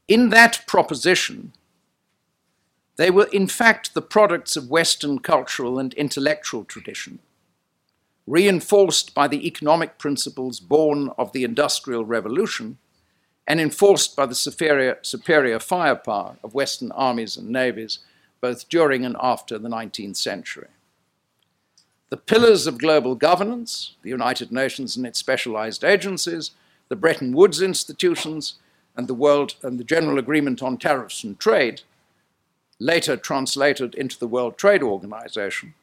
In 0.08 0.30
that 0.30 0.64
proposition, 0.68 1.54
they 2.98 3.10
were, 3.10 3.30
in 3.32 3.48
fact, 3.48 3.94
the 3.94 4.02
products 4.02 4.56
of 4.58 4.70
Western 4.70 5.20
cultural 5.20 5.80
and 5.80 5.94
intellectual 5.94 6.66
tradition, 6.66 7.20
reinforced 8.28 9.16
by 9.16 9.28
the 9.28 9.48
economic 9.48 9.98
principles 9.98 10.60
born 10.60 11.12
of 11.18 11.32
the 11.32 11.44
Industrial 11.44 12.04
Revolution 12.04 12.78
and 13.48 13.60
enforced 13.60 14.16
by 14.16 14.26
the 14.26 14.36
superior, 14.36 15.00
superior 15.02 15.60
firepower 15.60 16.38
of 16.44 16.54
Western 16.54 16.92
armies 16.92 17.38
and 17.38 17.50
navies, 17.50 18.00
both 18.40 18.70
during 18.70 19.06
and 19.06 19.16
after 19.20 19.58
the 19.58 19.70
19th 19.70 20.18
century. 20.18 20.68
The 22.12 22.18
pillars 22.18 22.68
of 22.68 22.78
global 22.78 23.16
governance, 23.16 23.96
the 24.02 24.10
United 24.10 24.52
Nations 24.52 24.98
and 24.98 25.08
its 25.08 25.18
specialized 25.18 25.82
agencies, 25.86 26.52
the 26.90 26.98
Bretton 26.98 27.32
Woods 27.32 27.62
institutions, 27.62 28.56
and 28.98 29.08
the 29.08 29.14
World 29.14 29.56
and 29.64 29.80
the 29.80 29.86
General 29.86 30.20
Agreement 30.20 30.62
on 30.62 30.78
Tariffs 30.78 31.24
and 31.24 31.40
Trade, 31.40 31.84
later 32.80 33.16
translated 33.16 33.96
into 33.96 34.20
the 34.20 34.28
World 34.28 34.58
Trade 34.58 34.84
Organization, 34.84 35.74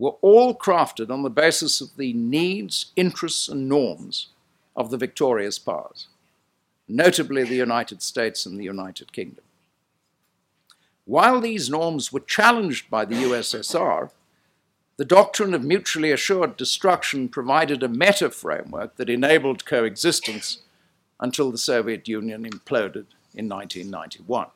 were 0.00 0.16
all 0.20 0.52
crafted 0.52 1.10
on 1.10 1.22
the 1.22 1.30
basis 1.30 1.80
of 1.80 1.96
the 1.96 2.12
needs, 2.12 2.86
interests, 2.96 3.48
and 3.48 3.68
norms 3.68 4.30
of 4.74 4.90
the 4.90 4.96
victorious 4.96 5.60
powers, 5.60 6.08
notably 6.88 7.44
the 7.44 7.54
United 7.54 8.02
States 8.02 8.44
and 8.46 8.58
the 8.58 8.64
United 8.64 9.12
Kingdom. 9.12 9.44
While 11.04 11.40
these 11.40 11.70
norms 11.70 12.12
were 12.12 12.18
challenged 12.18 12.90
by 12.90 13.04
the 13.04 13.14
USSR, 13.14 14.10
the 14.98 15.04
doctrine 15.04 15.54
of 15.54 15.62
mutually 15.62 16.10
assured 16.10 16.56
destruction 16.56 17.28
provided 17.28 17.82
a 17.82 17.88
meta 17.88 18.28
framework 18.30 18.96
that 18.96 19.08
enabled 19.08 19.64
coexistence 19.64 20.58
until 21.20 21.50
the 21.50 21.58
Soviet 21.58 22.08
Union 22.08 22.44
imploded 22.44 23.06
in 23.32 23.48
1991. 23.48 24.48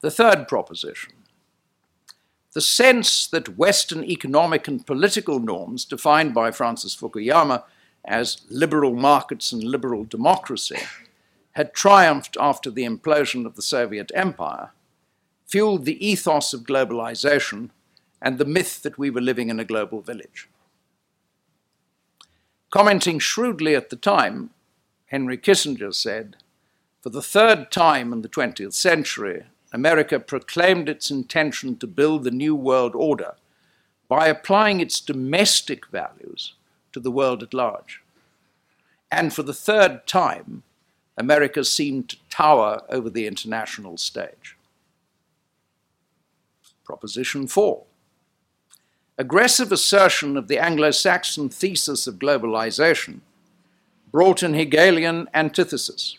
The 0.00 0.10
third 0.10 0.48
proposition 0.48 1.12
the 2.52 2.60
sense 2.62 3.26
that 3.26 3.58
Western 3.58 4.02
economic 4.02 4.66
and 4.66 4.86
political 4.86 5.38
norms, 5.38 5.84
defined 5.84 6.32
by 6.32 6.50
Francis 6.50 6.96
Fukuyama 6.96 7.62
as 8.02 8.40
liberal 8.48 8.94
markets 8.94 9.52
and 9.52 9.62
liberal 9.62 10.04
democracy, 10.04 10.78
had 11.52 11.74
triumphed 11.74 12.34
after 12.40 12.70
the 12.70 12.84
implosion 12.84 13.44
of 13.44 13.56
the 13.56 13.62
Soviet 13.62 14.10
Empire, 14.14 14.70
fueled 15.44 15.84
the 15.84 16.02
ethos 16.02 16.54
of 16.54 16.62
globalization 16.62 17.68
and 18.26 18.38
the 18.38 18.44
myth 18.44 18.82
that 18.82 18.98
we 18.98 19.08
were 19.08 19.20
living 19.20 19.50
in 19.50 19.60
a 19.60 19.64
global 19.64 20.00
village. 20.00 20.48
Commenting 22.72 23.20
shrewdly 23.20 23.76
at 23.76 23.88
the 23.88 23.94
time, 23.94 24.50
Henry 25.06 25.38
Kissinger 25.38 25.94
said, 25.94 26.34
For 27.00 27.10
the 27.10 27.22
third 27.22 27.70
time 27.70 28.12
in 28.12 28.22
the 28.22 28.28
20th 28.28 28.72
century, 28.72 29.44
America 29.72 30.18
proclaimed 30.18 30.88
its 30.88 31.08
intention 31.08 31.76
to 31.76 31.86
build 31.86 32.24
the 32.24 32.32
New 32.32 32.56
World 32.56 32.96
Order 32.96 33.36
by 34.08 34.26
applying 34.26 34.80
its 34.80 34.98
domestic 35.00 35.86
values 35.86 36.54
to 36.92 36.98
the 36.98 37.12
world 37.12 37.44
at 37.44 37.54
large. 37.54 38.02
And 39.08 39.32
for 39.32 39.44
the 39.44 39.54
third 39.54 40.04
time, 40.08 40.64
America 41.16 41.64
seemed 41.64 42.08
to 42.08 42.16
tower 42.28 42.82
over 42.88 43.08
the 43.08 43.28
international 43.28 43.98
stage. 43.98 44.56
Proposition 46.84 47.46
4 47.46 47.85
aggressive 49.18 49.72
assertion 49.72 50.36
of 50.36 50.48
the 50.48 50.58
Anglo 50.58 50.90
Saxon 50.90 51.48
thesis 51.48 52.06
of 52.06 52.16
globalization 52.16 53.20
brought 54.12 54.42
an 54.42 54.54
Hegelian 54.54 55.28
antithesis, 55.32 56.18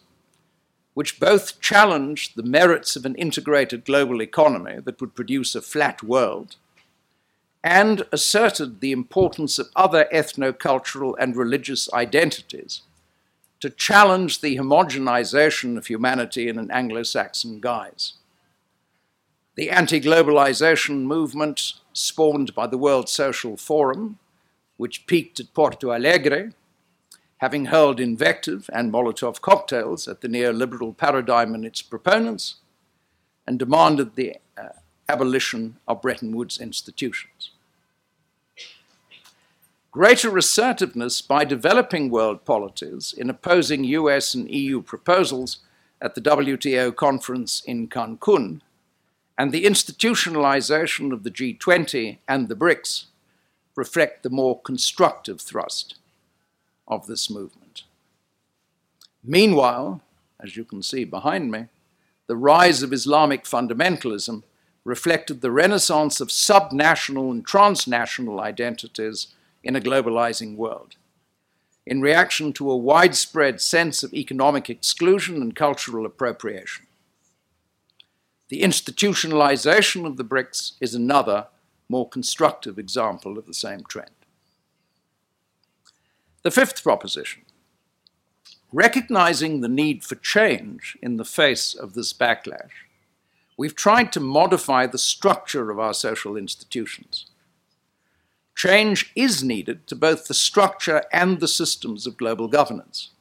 which 0.93 1.19
both 1.19 1.61
challenged 1.61 2.35
the 2.35 2.43
merits 2.43 2.95
of 2.95 3.05
an 3.05 3.15
integrated 3.15 3.85
global 3.85 4.21
economy 4.21 4.79
that 4.83 4.99
would 4.99 5.15
produce 5.15 5.53
a 5.53 5.61
flat 5.61 6.01
world 6.01 6.55
and 7.63 8.03
asserted 8.11 8.79
the 8.79 8.91
importance 8.91 9.59
of 9.59 9.69
other 9.75 10.07
ethno-cultural 10.11 11.15
and 11.19 11.35
religious 11.35 11.91
identities 11.93 12.81
to 13.59 13.69
challenge 13.69 14.41
the 14.41 14.57
homogenization 14.57 15.77
of 15.77 15.87
humanity 15.87 16.47
in 16.47 16.57
an 16.57 16.71
Anglo-Saxon 16.71 17.59
guise. 17.59 18.13
The 19.57 19.71
anti-globalization 19.71 21.05
movement 21.05 21.73
spawned 21.91 22.53
by 22.53 22.67
the 22.67 22.77
World 22.77 23.09
Social 23.09 23.57
Forum, 23.57 24.19
which 24.77 25.07
peaked 25.07 25.39
at 25.39 25.51
Porto 25.55 25.91
Alegre, 25.91 26.51
having 27.37 27.65
hurled 27.65 27.99
invective 27.99 28.69
and 28.71 28.93
Molotov 28.93 29.41
cocktails 29.41 30.07
at 30.07 30.21
the 30.21 30.27
neoliberal 30.27 30.95
paradigm 30.95 31.55
and 31.55 31.65
its 31.65 31.81
proponents, 31.81 32.57
and 33.47 33.57
demanded 33.57 34.15
the 34.15 34.35
uh, 34.55 34.69
abolition 35.09 35.77
of 35.87 36.03
Bretton 36.03 36.35
Woods 36.35 36.59
institutions. 36.61 37.49
Greater 39.91 40.37
assertiveness 40.37 41.19
by 41.19 41.43
developing 41.43 42.11
world 42.11 42.45
polities 42.45 43.11
in 43.17 43.27
opposing 43.27 43.83
US 43.85 44.35
and 44.35 44.47
EU 44.51 44.83
proposals 44.83 45.57
at 45.99 46.13
the 46.13 46.21
WTO 46.21 46.95
conference 46.95 47.63
in 47.65 47.87
Cancun 47.87 48.61
and 49.37 49.51
the 49.51 49.65
institutionalization 49.65 51.13
of 51.13 51.23
the 51.23 51.31
G20 51.31 52.17
and 52.27 52.47
the 52.47 52.55
BRICS 52.55 53.05
reflect 53.75 54.23
the 54.23 54.29
more 54.29 54.59
constructive 54.59 55.39
thrust 55.39 55.95
of 56.87 57.05
this 57.05 57.29
movement. 57.29 57.83
Meanwhile, 59.23 60.01
as 60.39 60.57
you 60.57 60.63
can 60.63 60.81
see 60.81 61.03
behind 61.03 61.51
me, 61.51 61.67
the 62.27 62.35
rise 62.35 62.81
of 62.81 62.91
Islamic 62.91 63.43
fundamentalism 63.43 64.43
reflected 64.83 65.41
the 65.41 65.51
renaissance 65.51 66.19
of 66.19 66.29
subnational 66.29 67.29
and 67.29 67.45
transnational 67.45 68.39
identities 68.39 69.27
in 69.63 69.75
a 69.75 69.81
globalizing 69.81 70.55
world. 70.55 70.95
In 71.85 72.01
reaction 72.01 72.53
to 72.53 72.71
a 72.71 72.77
widespread 72.77 73.61
sense 73.61 74.01
of 74.01 74.13
economic 74.13 74.69
exclusion 74.69 75.41
and 75.41 75.55
cultural 75.55 76.05
appropriation. 76.05 76.86
The 78.49 78.61
institutionalization 78.61 80.05
of 80.05 80.17
the 80.17 80.23
BRICS 80.23 80.73
is 80.79 80.95
another, 80.95 81.47
more 81.89 82.07
constructive 82.07 82.79
example 82.79 83.37
of 83.37 83.45
the 83.45 83.53
same 83.53 83.83
trend. 83.83 84.11
The 86.43 86.51
fifth 86.51 86.83
proposition 86.83 87.43
recognizing 88.73 89.61
the 89.61 89.69
need 89.69 90.03
for 90.03 90.15
change 90.15 90.97
in 91.01 91.15
the 91.17 91.25
face 91.25 91.73
of 91.73 91.93
this 91.93 92.11
backlash, 92.11 92.83
we've 93.55 93.75
tried 93.75 94.11
to 94.11 94.19
modify 94.19 94.85
the 94.85 94.97
structure 94.97 95.71
of 95.71 95.79
our 95.79 95.93
social 95.93 96.35
institutions. 96.35 97.27
Change 98.55 99.11
is 99.15 99.43
needed 99.43 99.87
to 99.87 99.95
both 99.95 100.27
the 100.27 100.33
structure 100.33 101.03
and 101.13 101.39
the 101.39 101.47
systems 101.47 102.05
of 102.05 102.17
global 102.17 102.47
governance 102.47 103.11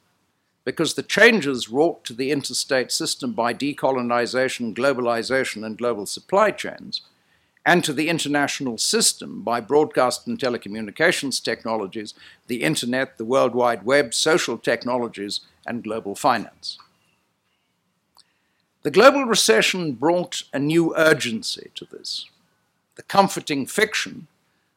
because 0.67 0.95
the 0.95 1.01
changes 1.01 1.69
wrought 1.69 2.03
to 2.03 2.11
the 2.11 2.29
interstate 2.29 2.91
system 2.91 3.31
by 3.31 3.53
decolonization, 3.53 4.75
globalization, 4.75 5.65
and 5.65 5.77
global 5.77 6.05
supply 6.05 6.51
chains, 6.51 7.03
and 7.65 7.85
to 7.85 7.93
the 7.93 8.09
international 8.09 8.77
system 8.77 9.43
by 9.43 9.61
broadcast 9.61 10.27
and 10.27 10.37
telecommunications 10.37 11.41
technologies, 11.41 12.13
the 12.47 12.63
internet, 12.63 13.17
the 13.17 13.23
World 13.23 13.55
Wide 13.55 13.85
Web, 13.85 14.13
social 14.13 14.57
technologies, 14.57 15.39
and 15.65 15.85
global 15.85 16.15
finance. 16.15 16.77
The 18.83 18.91
global 18.91 19.23
recession 19.23 19.93
brought 19.93 20.43
a 20.51 20.59
new 20.59 20.93
urgency 20.97 21.71
to 21.75 21.85
this. 21.85 22.25
The 22.97 23.03
comforting 23.03 23.67
fiction 23.67 24.27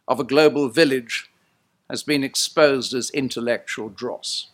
of 0.07 0.20
a 0.20 0.31
global 0.33 0.68
village 0.68 1.29
has 1.88 2.05
been 2.05 2.22
exposed 2.22 2.94
as 2.94 3.11
intellectual 3.11 3.88
dross. 3.88 4.50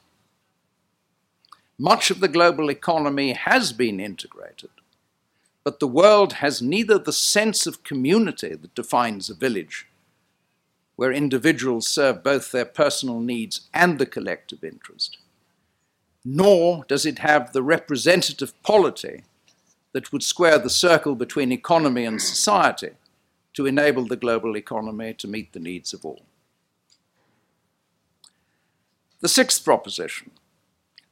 Much 1.79 2.11
of 2.11 2.21
the 2.21 2.29
global 2.29 2.71
economy 2.71 3.35
has 3.35 3.73
been 3.73 4.01
integrated, 4.01 4.71
but 5.63 5.79
the 5.79 5.87
world 5.87 6.35
has 6.35 6.63
neither 6.63 6.99
the 6.99 7.13
sense 7.13 7.67
of 7.67 7.85
community 7.85 8.55
that 8.55 8.75
defines 8.75 9.29
a 9.29 9.35
village, 9.35 9.87
where 10.95 11.13
individuals 11.13 11.87
serve 11.87 12.23
both 12.23 12.51
their 12.51 12.65
personal 12.65 13.21
needs 13.21 13.69
and 13.75 13.99
the 13.99 14.07
collective 14.07 14.65
interest, 14.65 15.19
nor 16.25 16.85
does 16.89 17.05
it 17.05 17.19
have 17.19 17.53
the 17.53 17.63
representative 17.63 18.55
polity 18.63 19.25
that 19.93 20.13
would 20.13 20.23
square 20.23 20.59
the 20.59 20.71
circle 20.71 21.15
between 21.15 21.53
economy 21.53 22.07
and 22.07 22.23
society 22.23 22.93
to 23.53 23.67
enable 23.67 24.07
the 24.07 24.17
global 24.17 24.57
economy 24.57 25.13
to 25.13 25.29
meet 25.29 25.53
the 25.53 25.61
needs 25.61 25.93
of 25.93 26.07
all. 26.07 26.23
The 29.21 29.29
sixth 29.29 29.63
proposition 29.63 30.31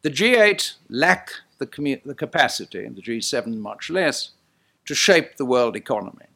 the 0.05 0.11
G8 0.11 0.75
lack 0.91 1.31
the, 1.59 2.01
the 2.05 2.15
capacity, 2.15 2.85
and 2.85 2.95
the 2.95 3.01
G7 3.01 3.57
much 3.57 3.89
less, 3.89 4.33
to 4.85 4.95
shape 4.95 5.37
the 5.37 5.47
world 5.47 5.77
economy. 5.77 6.27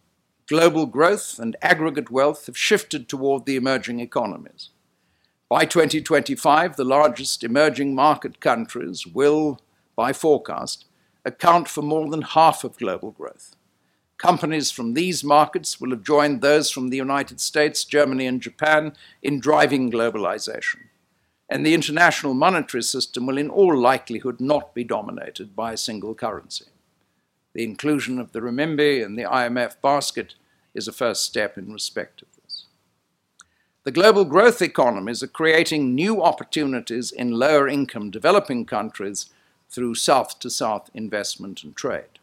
Global 0.48 0.86
growth 0.86 1.38
and 1.38 1.54
aggregate 1.60 2.10
wealth 2.10 2.46
have 2.46 2.56
shifted 2.56 3.10
toward 3.10 3.44
the 3.44 3.56
emerging 3.56 4.00
economies. 4.00 4.70
By 5.50 5.66
2025, 5.66 6.76
the 6.76 6.84
largest 6.84 7.44
emerging 7.44 7.94
market 7.94 8.40
countries 8.40 9.06
will, 9.06 9.60
by 9.94 10.14
forecast, 10.14 10.86
account 11.26 11.68
for 11.68 11.82
more 11.82 12.08
than 12.08 12.22
half 12.22 12.64
of 12.64 12.78
global 12.78 13.10
growth. 13.10 13.54
Companies 14.16 14.70
from 14.70 14.94
these 14.94 15.22
markets 15.22 15.78
will 15.78 15.90
have 15.90 16.02
joined 16.02 16.40
those 16.40 16.70
from 16.70 16.88
the 16.88 16.96
United 16.96 17.38
States, 17.38 17.84
Germany, 17.84 18.26
and 18.26 18.40
Japan 18.40 18.94
in 19.22 19.40
driving 19.40 19.92
globalization 19.92 20.87
and 21.48 21.64
the 21.64 21.74
international 21.74 22.34
monetary 22.34 22.82
system 22.82 23.26
will 23.26 23.38
in 23.38 23.48
all 23.48 23.76
likelihood 23.76 24.40
not 24.40 24.74
be 24.74 24.84
dominated 24.84 25.56
by 25.56 25.72
a 25.72 25.78
single 25.78 26.14
currency. 26.14 26.66
The 27.54 27.64
inclusion 27.64 28.18
of 28.18 28.32
the 28.32 28.40
renminbi 28.40 29.04
in 29.04 29.16
the 29.16 29.22
IMF 29.22 29.80
basket 29.80 30.34
is 30.74 30.86
a 30.86 30.92
first 30.92 31.24
step 31.24 31.56
in 31.56 31.72
respect 31.72 32.22
of 32.22 32.28
this. 32.42 32.66
The 33.84 33.90
global 33.90 34.24
growth 34.24 34.60
economies 34.60 35.22
are 35.22 35.28
creating 35.28 35.94
new 35.94 36.22
opportunities 36.22 37.10
in 37.10 37.30
lower 37.30 37.66
income 37.66 38.10
developing 38.10 38.66
countries 38.66 39.26
through 39.70 39.94
south 39.94 40.38
to 40.40 40.50
south 40.50 40.90
investment 40.92 41.62
and 41.62 41.74
trade. 41.74 42.18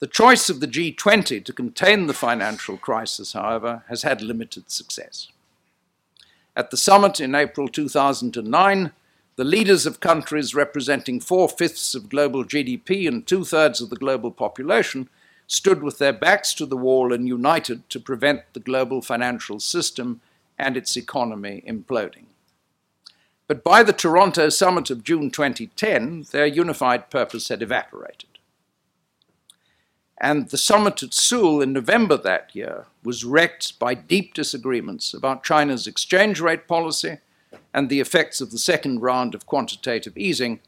The 0.00 0.06
choice 0.06 0.48
of 0.48 0.60
the 0.60 0.68
G20 0.68 1.44
to 1.44 1.52
contain 1.52 2.06
the 2.06 2.14
financial 2.14 2.76
crisis, 2.76 3.32
however, 3.32 3.84
has 3.88 4.02
had 4.02 4.22
limited 4.22 4.70
success. 4.70 5.28
At 6.60 6.70
the 6.70 6.76
summit 6.76 7.20
in 7.20 7.34
April 7.34 7.68
2009, 7.68 8.92
the 9.36 9.44
leaders 9.44 9.86
of 9.86 9.98
countries 9.98 10.54
representing 10.54 11.18
four 11.18 11.48
fifths 11.48 11.94
of 11.94 12.10
global 12.10 12.44
GDP 12.44 13.08
and 13.08 13.26
two 13.26 13.44
thirds 13.46 13.80
of 13.80 13.88
the 13.88 13.96
global 13.96 14.30
population 14.30 15.08
stood 15.46 15.82
with 15.82 15.96
their 15.96 16.12
backs 16.12 16.52
to 16.52 16.66
the 16.66 16.76
wall 16.76 17.14
and 17.14 17.26
united 17.26 17.88
to 17.88 17.98
prevent 17.98 18.42
the 18.52 18.60
global 18.60 19.00
financial 19.00 19.58
system 19.58 20.20
and 20.58 20.76
its 20.76 20.98
economy 20.98 21.64
imploding. 21.66 22.26
But 23.46 23.64
by 23.64 23.82
the 23.82 23.94
Toronto 23.94 24.50
summit 24.50 24.90
of 24.90 25.02
June 25.02 25.30
2010, 25.30 26.26
their 26.30 26.44
unified 26.44 27.08
purpose 27.08 27.48
had 27.48 27.62
evaporated. 27.62 28.38
And 30.20 30.50
the 30.50 30.58
summit 30.58 31.02
at 31.02 31.14
Seoul 31.14 31.62
in 31.62 31.72
November 31.72 32.16
that 32.18 32.54
year 32.54 32.86
was 33.02 33.24
wrecked 33.24 33.78
by 33.78 33.94
deep 33.94 34.34
disagreements 34.34 35.14
about 35.14 35.44
China's 35.44 35.86
exchange 35.86 36.40
rate 36.40 36.68
policy 36.68 37.18
and 37.72 37.88
the 37.88 38.00
effects 38.00 38.40
of 38.40 38.50
the 38.50 38.58
second 38.58 39.00
round 39.00 39.34
of 39.34 39.46
quantitative 39.46 40.16
easing 40.18 40.60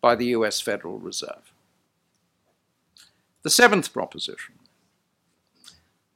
by 0.00 0.14
the 0.14 0.26
US 0.26 0.60
Federal 0.60 0.98
Reserve. 0.98 1.52
The 3.42 3.50
seventh 3.50 3.92
proposition 3.92 4.54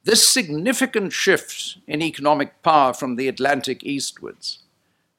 this 0.05 0.27
significant 0.27 1.13
shift 1.13 1.77
in 1.87 2.01
economic 2.01 2.61
power 2.61 2.93
from 2.93 3.15
the 3.15 3.29
Atlantic 3.29 3.85
eastwards 3.85 4.59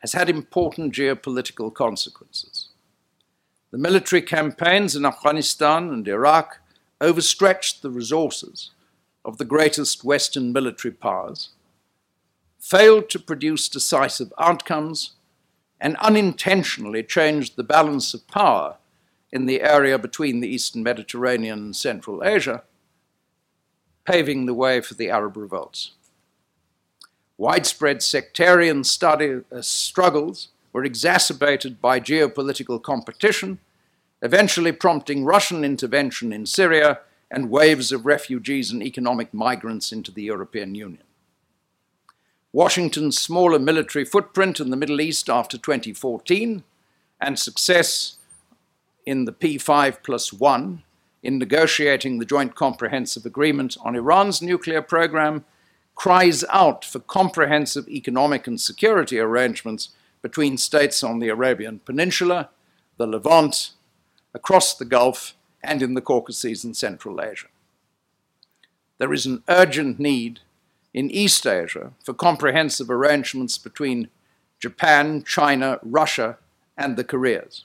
has 0.01 0.13
had 0.13 0.29
important 0.29 0.95
geopolitical 0.95 1.73
consequences. 1.73 2.69
The 3.71 3.79
military 3.79 4.21
campaigns 4.21 4.95
in 4.95 5.07
Afghanistan 5.07 5.89
and 5.89 6.07
Iraq 6.07 6.61
overstretched 7.05 7.83
the 7.83 7.91
resources 7.91 8.71
of 9.25 9.39
the 9.39 9.45
greatest 9.45 10.05
Western 10.05 10.53
military 10.53 10.93
powers, 10.93 11.51
failed 12.59 13.09
to 13.11 13.19
produce 13.19 13.69
decisive 13.69 14.33
outcomes, 14.39 15.13
and 15.81 15.97
unintentionally 15.97 17.03
changed 17.03 17.57
the 17.57 17.63
balance 17.63 18.15
of 18.15 18.27
power 18.27 18.79
in 19.31 19.47
the 19.47 19.61
area 19.61 19.99
between 19.99 20.41
the 20.41 20.49
Eastern 20.49 20.83
Mediterranean 20.83 21.59
and 21.59 21.77
Central 21.77 22.25
Asia 22.25 22.63
paving 24.05 24.47
the 24.47 24.55
way 24.55 24.81
for 24.81 24.95
the 24.95 25.11
Arab 25.11 25.37
revolts. 25.37 25.93
Widespread 27.37 28.03
sectarian 28.03 28.85
study, 28.85 29.41
uh, 29.51 29.61
struggles 29.61 30.49
were 30.73 30.85
exacerbated 30.85 31.81
by 31.81 31.99
geopolitical 31.99 32.83
competition, 32.83 33.59
eventually 34.25 34.73
prompting 34.73 35.25
Russian 35.25 35.65
intervention 35.65 36.33
in 36.33 36.47
Syria 36.47 37.01
and 37.31 37.51
waves 37.51 37.93
of 37.93 38.07
refugees 38.07 38.71
and 38.71 38.83
economic 38.83 39.35
migrants 39.35 39.93
into 39.93 40.11
the 40.11 40.23
European 40.23 40.75
Union. 40.75 41.03
Washington's 42.51 43.19
smaller 43.19 43.59
military 43.59 44.05
footprint 44.05 44.61
in 44.61 44.71
the 44.71 44.77
Middle 44.77 45.01
East 45.01 45.29
after 45.29 45.59
2014 45.59 46.65
and 47.21 47.39
success 47.39 48.17
in 49.05 49.27
the 49.27 49.33
P5 49.33 49.99
plus 50.03 50.33
1 50.33 50.83
in 51.23 51.39
negotiating 51.39 52.19
the 52.19 52.25
Joint 52.25 52.55
Comprehensive 52.55 53.27
Agreement 53.27 53.77
on 53.83 53.95
Iran's 53.95 54.41
nuclear 54.41 54.81
program 54.81 55.45
cries 55.95 56.45
out 56.51 56.85
for 56.85 57.01
comprehensive 57.01 57.89
economic 57.89 58.47
and 58.47 58.61
security 58.61 59.19
arrangements 59.19 59.91
between 60.23 60.57
states 60.57 61.03
on 61.03 61.19
the 61.19 61.29
Arabian 61.29 61.81
Peninsula, 61.81 62.49
the 62.97 63.07
Levant, 63.07 63.73
across 64.35 64.75
the 64.75 64.85
Gulf, 64.85 65.35
and 65.63 65.81
in 65.81 65.95
the 65.95 66.03
Caucasus 66.03 66.63
and 66.65 66.77
Central 66.77 67.23
Asia. 67.23 67.47
There 68.99 69.13
is 69.13 69.27
an 69.27 69.43
urgent 69.49 69.99
need 69.99 70.41
in 70.93 71.11
East 71.11 71.47
Asia 71.47 71.93
for 72.05 72.13
comprehensive 72.13 72.91
arrangements 72.91 73.57
between 73.59 74.09
Japan, 74.61 75.25
China, 75.25 75.79
Russia, 75.83 76.39
and 76.77 76.97
the 76.97 77.05
Koreas. 77.05 77.65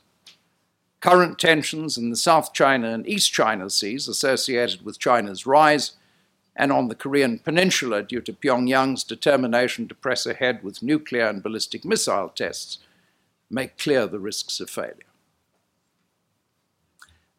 Current 1.02 1.40
tensions 1.40 1.98
in 1.98 2.10
the 2.10 2.16
South 2.16 2.54
China 2.54 2.90
and 2.90 3.08
East 3.08 3.32
China 3.32 3.70
Seas 3.70 4.08
associated 4.08 4.84
with 4.84 5.00
China's 5.00 5.46
rise 5.46 5.94
and 6.56 6.72
on 6.72 6.90
the 6.90 6.96
Korean 6.96 7.40
Peninsula 7.40 8.04
due 8.04 8.22
to 8.22 8.34
Pyongyang's 8.34 9.04
determination 9.04 9.88
to 9.88 9.96
press 9.96 10.26
ahead 10.26 10.62
with 10.62 10.84
nuclear 10.84 11.28
and 11.28 11.42
ballistic 11.42 11.86
missile 11.86 12.30
tests 12.30 12.80
make 13.50 13.78
clear 13.78 14.08
the 14.08 14.20
risks 14.20 14.60
of 14.60 14.70
failure. 14.70 15.09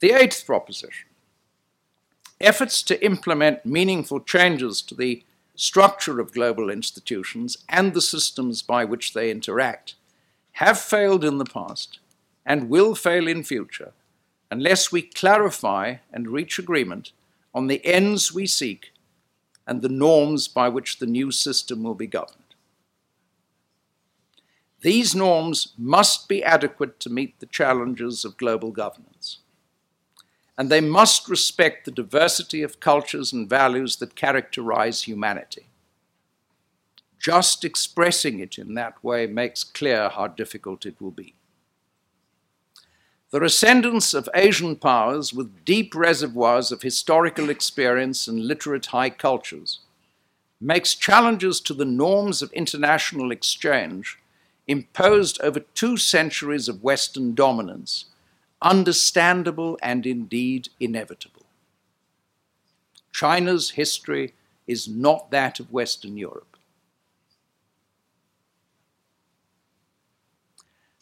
The 0.00 0.12
eighth 0.12 0.46
proposition 0.46 1.08
efforts 2.40 2.82
to 2.84 3.04
implement 3.04 3.66
meaningful 3.66 4.20
changes 4.20 4.80
to 4.80 4.94
the 4.94 5.22
structure 5.54 6.20
of 6.20 6.32
global 6.32 6.70
institutions 6.70 7.58
and 7.68 7.92
the 7.92 8.00
systems 8.00 8.62
by 8.62 8.82
which 8.82 9.12
they 9.12 9.30
interact 9.30 9.94
have 10.52 10.80
failed 10.80 11.22
in 11.22 11.36
the 11.36 11.44
past 11.44 11.98
and 12.46 12.70
will 12.70 12.94
fail 12.94 13.28
in 13.28 13.44
future 13.44 13.92
unless 14.50 14.90
we 14.90 15.02
clarify 15.02 15.96
and 16.10 16.28
reach 16.28 16.58
agreement 16.58 17.12
on 17.54 17.66
the 17.66 17.84
ends 17.84 18.32
we 18.32 18.46
seek 18.46 18.92
and 19.66 19.82
the 19.82 19.88
norms 19.88 20.48
by 20.48 20.68
which 20.68 20.98
the 20.98 21.06
new 21.06 21.30
system 21.30 21.82
will 21.82 21.94
be 21.94 22.06
governed. 22.06 22.36
These 24.80 25.14
norms 25.14 25.74
must 25.76 26.26
be 26.26 26.42
adequate 26.42 26.98
to 27.00 27.10
meet 27.10 27.38
the 27.38 27.46
challenges 27.46 28.24
of 28.24 28.38
global 28.38 28.70
governance. 28.70 29.09
And 30.58 30.70
they 30.70 30.80
must 30.80 31.28
respect 31.28 31.84
the 31.84 31.90
diversity 31.90 32.62
of 32.62 32.80
cultures 32.80 33.32
and 33.32 33.48
values 33.48 33.96
that 33.96 34.14
characterize 34.14 35.04
humanity. 35.04 35.66
Just 37.18 37.64
expressing 37.64 38.40
it 38.40 38.58
in 38.58 38.74
that 38.74 39.02
way 39.04 39.26
makes 39.26 39.62
clear 39.62 40.08
how 40.08 40.26
difficult 40.26 40.86
it 40.86 41.00
will 41.00 41.10
be. 41.10 41.34
The 43.30 43.44
ascendance 43.44 44.12
of 44.12 44.28
Asian 44.34 44.74
powers 44.74 45.32
with 45.32 45.64
deep 45.64 45.94
reservoirs 45.94 46.72
of 46.72 46.82
historical 46.82 47.48
experience 47.48 48.26
and 48.26 48.44
literate 48.44 48.86
high 48.86 49.10
cultures 49.10 49.78
makes 50.60 50.94
challenges 50.94 51.60
to 51.60 51.74
the 51.74 51.84
norms 51.84 52.42
of 52.42 52.52
international 52.52 53.30
exchange 53.30 54.18
imposed 54.66 55.40
over 55.42 55.60
two 55.60 55.96
centuries 55.96 56.68
of 56.68 56.82
Western 56.82 57.34
dominance 57.34 58.06
understandable 58.62 59.78
and 59.82 60.06
indeed 60.06 60.68
inevitable. 60.78 61.46
China's 63.12 63.70
history 63.70 64.34
is 64.66 64.88
not 64.88 65.30
that 65.30 65.60
of 65.60 65.72
Western 65.72 66.16
Europe. 66.16 66.50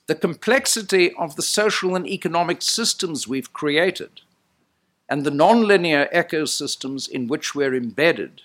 the 0.08 0.14
complexity 0.14 1.12
of 1.14 1.36
the 1.36 1.42
social 1.42 1.94
and 1.94 2.06
economic 2.06 2.62
systems 2.62 3.28
we've 3.28 3.52
created 3.52 4.22
and 5.06 5.22
the 5.22 5.30
nonlinear 5.30 6.10
ecosystems 6.12 7.08
in 7.08 7.28
which 7.28 7.54
we're 7.54 7.74
embedded 7.74 8.42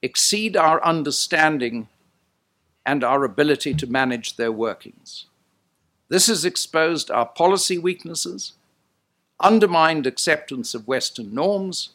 exceed 0.00 0.56
our 0.56 0.82
understanding 0.82 1.88
and 2.84 3.04
our 3.04 3.24
ability 3.24 3.72
to 3.74 3.86
manage 3.86 4.36
their 4.36 4.52
workings. 4.52 5.26
This 6.08 6.26
has 6.26 6.44
exposed 6.44 7.10
our 7.10 7.26
policy 7.26 7.78
weaknesses, 7.78 8.52
undermined 9.40 10.06
acceptance 10.06 10.74
of 10.74 10.88
Western 10.88 11.34
norms, 11.34 11.90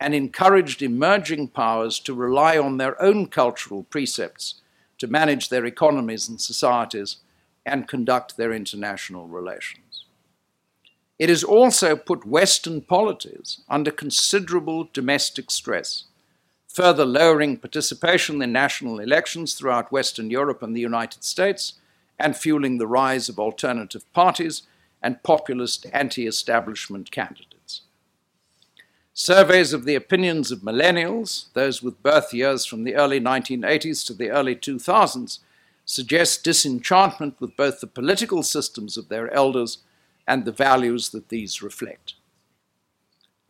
and 0.00 0.14
encouraged 0.14 0.82
emerging 0.82 1.48
powers 1.48 2.00
to 2.00 2.12
rely 2.12 2.58
on 2.58 2.76
their 2.76 3.00
own 3.00 3.26
cultural 3.26 3.84
precepts 3.84 4.56
to 4.98 5.06
manage 5.06 5.48
their 5.48 5.64
economies 5.64 6.28
and 6.28 6.40
societies 6.40 7.18
and 7.64 7.88
conduct 7.88 8.36
their 8.36 8.52
international 8.52 9.28
relations. 9.28 10.06
It 11.18 11.28
has 11.28 11.44
also 11.44 11.94
put 11.94 12.26
Western 12.26 12.80
polities 12.80 13.60
under 13.68 13.92
considerable 13.92 14.88
domestic 14.92 15.52
stress, 15.52 16.04
further 16.66 17.04
lowering 17.04 17.56
participation 17.58 18.42
in 18.42 18.50
national 18.50 18.98
elections 18.98 19.54
throughout 19.54 19.92
Western 19.92 20.30
Europe 20.30 20.62
and 20.62 20.74
the 20.74 20.80
United 20.80 21.22
States, 21.22 21.74
and 22.22 22.36
fueling 22.36 22.78
the 22.78 22.86
rise 22.86 23.28
of 23.28 23.38
alternative 23.38 24.10
parties 24.12 24.62
and 25.02 25.22
populist 25.22 25.86
anti 25.92 26.26
establishment 26.26 27.10
candidates. 27.10 27.82
Surveys 29.14 29.74
of 29.74 29.84
the 29.84 29.94
opinions 29.94 30.50
of 30.50 30.60
millennials, 30.60 31.52
those 31.52 31.82
with 31.82 32.02
birth 32.02 32.32
years 32.32 32.64
from 32.64 32.84
the 32.84 32.94
early 32.94 33.20
1980s 33.20 34.06
to 34.06 34.14
the 34.14 34.30
early 34.30 34.56
2000s, 34.56 35.40
suggest 35.84 36.44
disenchantment 36.44 37.34
with 37.38 37.56
both 37.56 37.80
the 37.80 37.86
political 37.86 38.42
systems 38.42 38.96
of 38.96 39.08
their 39.08 39.30
elders 39.34 39.78
and 40.26 40.44
the 40.44 40.52
values 40.52 41.10
that 41.10 41.28
these 41.28 41.60
reflect. 41.60 42.14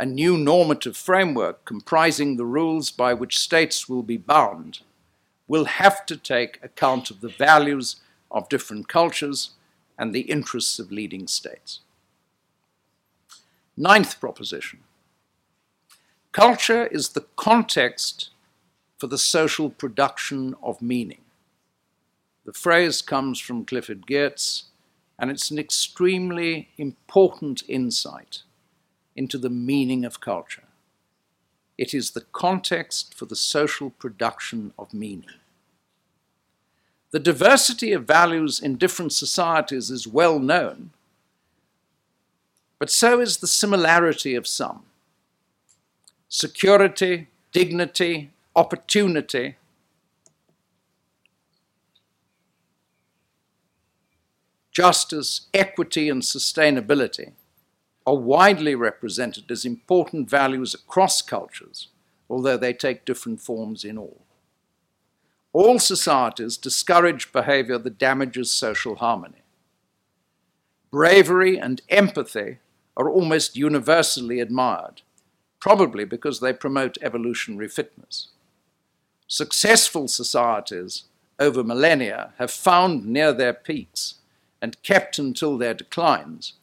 A 0.01 0.07
new 0.07 0.37
normative 0.37 0.97
framework 0.97 1.65
comprising 1.65 2.37
the 2.37 2.45
rules 2.45 2.91
by 2.91 3.15
which 3.15 3.39
states 3.39 3.89
will 3.89 4.03
be 4.03 4.17
bound 4.17 4.81
will 5.47 5.67
have 5.67 6.05
to 6.07 6.17
take 6.17 6.59
account 6.63 7.11
of 7.11 7.21
the 7.21 7.29
values 7.29 7.97
of 8.33 8.49
different 8.49 8.89
cultures 8.89 9.51
and 9.99 10.13
the 10.13 10.23
interests 10.23 10.79
of 10.79 10.91
leading 10.91 11.27
states. 11.27 11.81
Ninth 13.77 14.21
proposition 14.21 14.81
culture 16.33 16.87
is 16.87 17.11
the 17.11 17.27
context 17.37 18.31
for 18.97 19.07
the 19.07 19.19
social 19.19 19.69
production 19.69 20.55
of 20.63 20.81
meaning. 20.81 21.21
The 22.45 22.53
phrase 22.53 23.03
comes 23.03 23.39
from 23.39 23.65
Clifford 23.65 24.07
Geertz, 24.07 24.65
and 25.19 25.31
it's 25.31 25.51
an 25.51 25.59
extremely 25.59 26.71
important 26.79 27.63
insight 27.69 28.43
into 29.15 29.39
the 29.39 29.51
meaning 29.51 30.05
of 30.05 30.21
culture. 30.21 30.65
It 31.77 31.93
is 31.93 32.11
the 32.11 32.27
context 32.33 33.15
for 33.15 33.27
the 33.27 33.37
social 33.37 33.91
production 33.91 34.73
of 34.79 34.95
meaning. 34.95 35.42
The 37.13 37.21
diversity 37.21 37.93
of 37.93 38.07
values 38.07 38.59
in 38.59 38.77
different 38.77 39.13
societies 39.13 39.91
is 39.91 40.07
well 40.07 40.39
known, 40.39 40.91
but 42.79 42.91
so 42.91 43.21
is 43.21 43.39
the 43.39 43.47
similarity 43.47 44.35
of 44.35 44.47
some. 44.47 44.83
Security, 46.29 47.29
dignity, 47.53 48.31
opportunity 48.57 49.57
justice, 54.73 55.43
equity, 55.53 56.09
and 56.09 56.23
sustainability 56.23 57.33
are 58.07 58.17
widely 58.17 58.75
represented 58.75 59.51
as 59.51 59.65
important 59.65 60.29
values 60.29 60.75
across 60.75 61.23
cultures, 61.23 61.89
although 62.29 62.57
they 62.57 62.73
take 62.73 63.05
different 63.05 63.41
forms 63.41 63.85
in 63.85 63.97
all. 63.97 64.23
All 65.53 65.79
societies 65.79 66.57
discourage 66.57 67.33
behavior 67.33 67.79
that 67.79 67.99
damages 67.99 68.51
social 68.51 68.97
harmony. 68.97 69.43
Bravery 70.91 71.59
and 71.59 71.81
empathy 71.89 72.59
are 72.97 73.09
almost 73.09 73.57
universally 73.57 74.41
admired, 74.41 75.03
probably 75.61 76.05
because 76.05 76.41
they 76.41 76.53
promote 76.53 76.99
evolutionary 77.03 77.69
fitness. 77.69 78.29
Successful 79.27 80.09
societies 80.09 81.05
over 81.39 81.65
millennia 81.65 82.33
have 82.39 82.51
found 82.51 83.07
near 83.07 83.33
their 83.33 83.55
peaks 83.55 84.17
and 84.61 84.83
kept 84.83 85.19
until 85.19 85.59
their 85.59 85.75
declines 85.75 86.55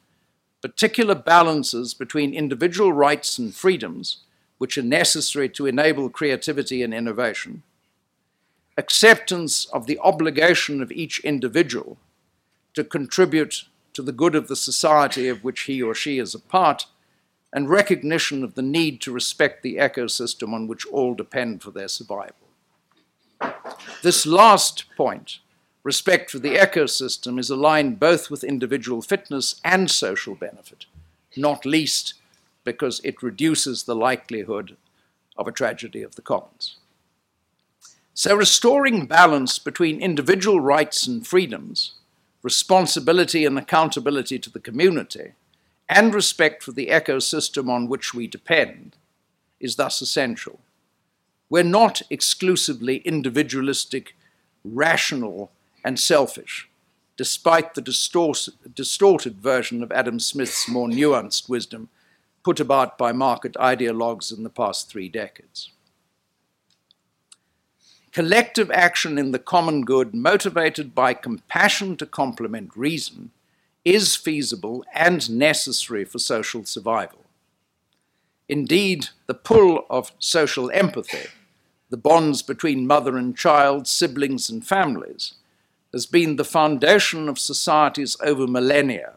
particular 0.62 1.16
balances 1.16 1.94
between 1.94 2.34
individual 2.34 2.92
rights 2.92 3.38
and 3.38 3.56
freedoms, 3.56 4.24
which 4.58 4.78
are 4.78 4.84
necessary 4.84 5.48
to 5.50 5.66
enable 5.66 6.10
creativity 6.10 6.84
and 6.84 6.94
innovation, 6.94 7.64
acceptance 8.80 9.66
of 9.66 9.86
the 9.86 10.00
obligation 10.00 10.82
of 10.82 10.90
each 10.92 11.20
individual 11.20 11.98
to 12.74 12.84
contribute 12.84 13.66
to 13.94 14.02
the 14.02 14.14
good 14.14 14.36
of 14.36 14.48
the 14.48 14.56
society 14.56 15.28
of 15.28 15.44
which 15.44 15.62
he 15.62 15.82
or 15.82 15.94
she 15.94 16.18
is 16.18 16.34
a 16.34 16.40
part, 16.40 16.86
and 17.52 17.70
recognition 17.70 18.42
of 18.42 18.56
the 18.56 18.62
need 18.62 19.02
to 19.02 19.12
respect 19.12 19.64
the 19.64 19.76
ecosystem 19.76 20.54
on 20.54 20.66
which 20.66 20.86
all 20.88 21.14
depend 21.14 21.62
for 21.62 21.72
their 21.72 21.90
survival. 21.90 22.36
This 24.02 24.26
last 24.26 24.86
point 24.96 25.40
respect 25.84 26.30
for 26.30 26.40
the 26.40 26.56
ecosystem 26.56 27.38
is 27.38 27.50
aligned 27.50 28.00
both 28.00 28.30
with 28.30 28.44
individual 28.44 29.02
fitness 29.02 29.60
and 29.66 29.92
social 29.92 30.36
benefit, 30.36 30.86
not 31.36 31.66
least 31.66 32.14
because 32.64 33.02
it 33.04 33.24
reduces 33.24 33.84
the 33.84 33.96
likelihood 33.96 34.78
of 35.38 35.48
a 35.48 35.52
tragedy 35.52 36.02
of 36.02 36.16
the 36.16 36.22
commons. 36.22 36.78
So, 38.20 38.36
restoring 38.36 39.06
balance 39.06 39.60
between 39.60 40.02
individual 40.02 40.60
rights 40.60 41.08
and 41.08 41.26
freedoms, 41.26 41.94
responsibility 42.44 43.46
and 43.46 43.58
accountability 43.58 44.38
to 44.40 44.50
the 44.50 44.60
community, 44.60 45.36
and 45.88 46.14
respect 46.14 46.62
for 46.62 46.74
the 46.74 46.88
ecosystem 46.88 47.70
on 47.70 47.88
which 47.88 48.14
we 48.14 48.28
depend 48.28 48.98
is 49.62 49.78
thus 49.78 50.02
essential. 50.02 50.60
We're 51.50 51.64
not 51.64 52.02
exclusively 52.10 52.98
individualistic, 53.06 54.18
rational 54.66 55.50
and 55.86 55.98
selfish, 55.98 56.68
despite 57.16 57.74
the 57.74 58.52
distorted 58.76 59.36
version 59.36 59.82
of 59.82 59.94
Adam 59.94 60.20
Smith's 60.20 60.68
more 60.68 60.90
nuanced 60.90 61.48
wisdom 61.48 61.88
put 62.44 62.60
about 62.60 62.98
by 62.98 63.14
market 63.14 63.54
ideologues 63.54 64.38
in 64.38 64.44
the 64.44 64.50
past 64.50 64.90
three 64.90 65.08
decades. 65.08 65.72
Collective 68.20 68.70
action 68.72 69.18
in 69.18 69.32
the 69.32 69.40
common 69.40 69.86
good, 69.86 70.14
motivated 70.14 70.94
by 70.94 71.14
compassion 71.14 71.96
to 71.96 72.06
complement 72.06 72.76
reason, 72.76 73.32
is 73.86 74.18
feasible 74.18 74.84
and 74.94 75.30
necessary 75.30 76.04
for 76.04 76.20
social 76.20 76.66
survival. 76.66 77.24
Indeed, 78.50 79.08
the 79.28 79.34
pull 79.34 79.86
of 79.90 80.12
social 80.20 80.70
empathy, 80.72 81.30
the 81.90 81.96
bonds 81.96 82.42
between 82.42 82.86
mother 82.86 83.16
and 83.16 83.38
child, 83.38 83.88
siblings 83.88 84.50
and 84.50 84.68
families, 84.68 85.36
has 85.94 86.06
been 86.06 86.36
the 86.36 86.44
foundation 86.44 87.30
of 87.30 87.40
societies 87.40 88.18
over 88.22 88.46
millennia 88.46 89.14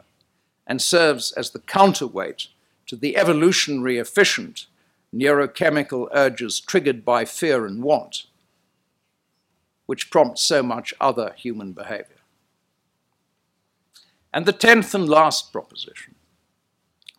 and 0.64 0.80
serves 0.80 1.32
as 1.32 1.50
the 1.50 1.58
counterweight 1.58 2.46
to 2.86 2.94
the 2.94 3.16
evolutionary 3.16 3.98
efficient 3.98 4.66
neurochemical 5.12 6.06
urges 6.12 6.60
triggered 6.60 7.04
by 7.04 7.24
fear 7.24 7.66
and 7.66 7.82
want, 7.82 8.26
which 9.92 10.08
prompts 10.10 10.40
so 10.40 10.62
much 10.62 10.94
other 11.02 11.34
human 11.36 11.72
behavior. 11.72 12.22
And 14.32 14.46
the 14.46 14.52
tenth 14.54 14.94
and 14.94 15.06
last 15.06 15.52
proposition 15.52 16.14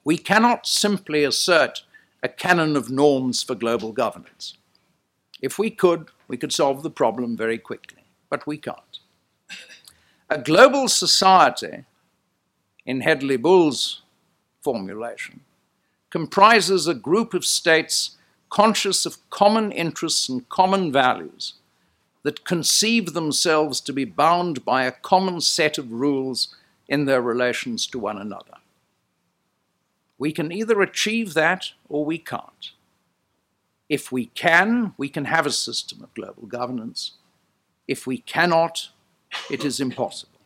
we 0.03 0.17
cannot 0.17 0.65
simply 0.65 1.23
assert 1.23 1.83
a 2.23 2.27
canon 2.27 2.75
of 2.75 2.89
norms 2.89 3.43
for 3.43 3.53
global 3.53 3.91
governance. 3.91 4.57
If 5.39 5.59
we 5.59 5.69
could, 5.69 6.09
we 6.27 6.35
could 6.35 6.51
solve 6.51 6.81
the 6.81 6.89
problem 6.89 7.37
very 7.37 7.59
quickly, 7.59 8.05
but 8.27 8.47
we 8.47 8.57
can't. 8.57 8.97
A 10.31 10.39
global 10.39 10.87
society, 10.87 11.85
in 12.87 13.01
Hedley 13.01 13.37
Bull's 13.37 14.01
formulation, 14.63 15.41
comprises 16.09 16.87
a 16.87 16.95
group 16.95 17.35
of 17.35 17.45
states 17.45 18.17
conscious 18.49 19.05
of 19.05 19.17
common 19.29 19.71
interests 19.71 20.27
and 20.27 20.49
common 20.49 20.91
values 20.91 21.53
that 22.23 22.45
conceive 22.45 23.13
themselves 23.13 23.81
to 23.81 23.93
be 23.93 24.05
bound 24.05 24.65
by 24.65 24.83
a 24.83 24.91
common 24.91 25.41
set 25.41 25.77
of 25.77 25.91
rules 25.91 26.55
in 26.87 27.05
their 27.05 27.21
relations 27.21 27.85
to 27.87 27.99
one 27.99 28.17
another. 28.17 28.53
We 30.17 30.31
can 30.31 30.51
either 30.51 30.81
achieve 30.81 31.33
that 31.33 31.71
or 31.89 32.05
we 32.05 32.17
can't. 32.17 32.71
If 33.89 34.11
we 34.11 34.27
can, 34.27 34.93
we 34.97 35.09
can 35.09 35.25
have 35.25 35.45
a 35.45 35.51
system 35.51 36.01
of 36.01 36.13
global 36.13 36.47
governance. 36.47 37.13
If 37.87 38.07
we 38.07 38.19
cannot, 38.19 38.89
it 39.51 39.65
is 39.65 39.79
impossible. 39.79 40.39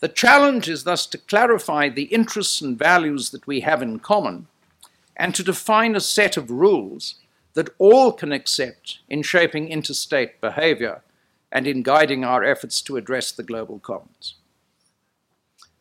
The 0.00 0.08
challenge 0.08 0.68
is 0.68 0.84
thus 0.84 1.06
to 1.06 1.18
clarify 1.18 1.88
the 1.88 2.04
interests 2.04 2.60
and 2.60 2.78
values 2.78 3.30
that 3.30 3.46
we 3.46 3.60
have 3.60 3.80
in 3.80 4.00
common 4.00 4.48
and 5.16 5.34
to 5.34 5.42
define 5.42 5.94
a 5.94 6.00
set 6.00 6.36
of 6.36 6.50
rules 6.50 7.14
that 7.54 7.70
all 7.78 8.12
can 8.12 8.32
accept 8.32 8.98
in 9.08 9.22
shaping 9.22 9.68
interstate 9.68 10.40
behavior 10.40 11.02
and 11.50 11.66
in 11.66 11.82
guiding 11.82 12.24
our 12.24 12.42
efforts 12.42 12.80
to 12.82 12.96
address 12.96 13.30
the 13.30 13.42
global 13.42 13.78
commons. 13.78 14.34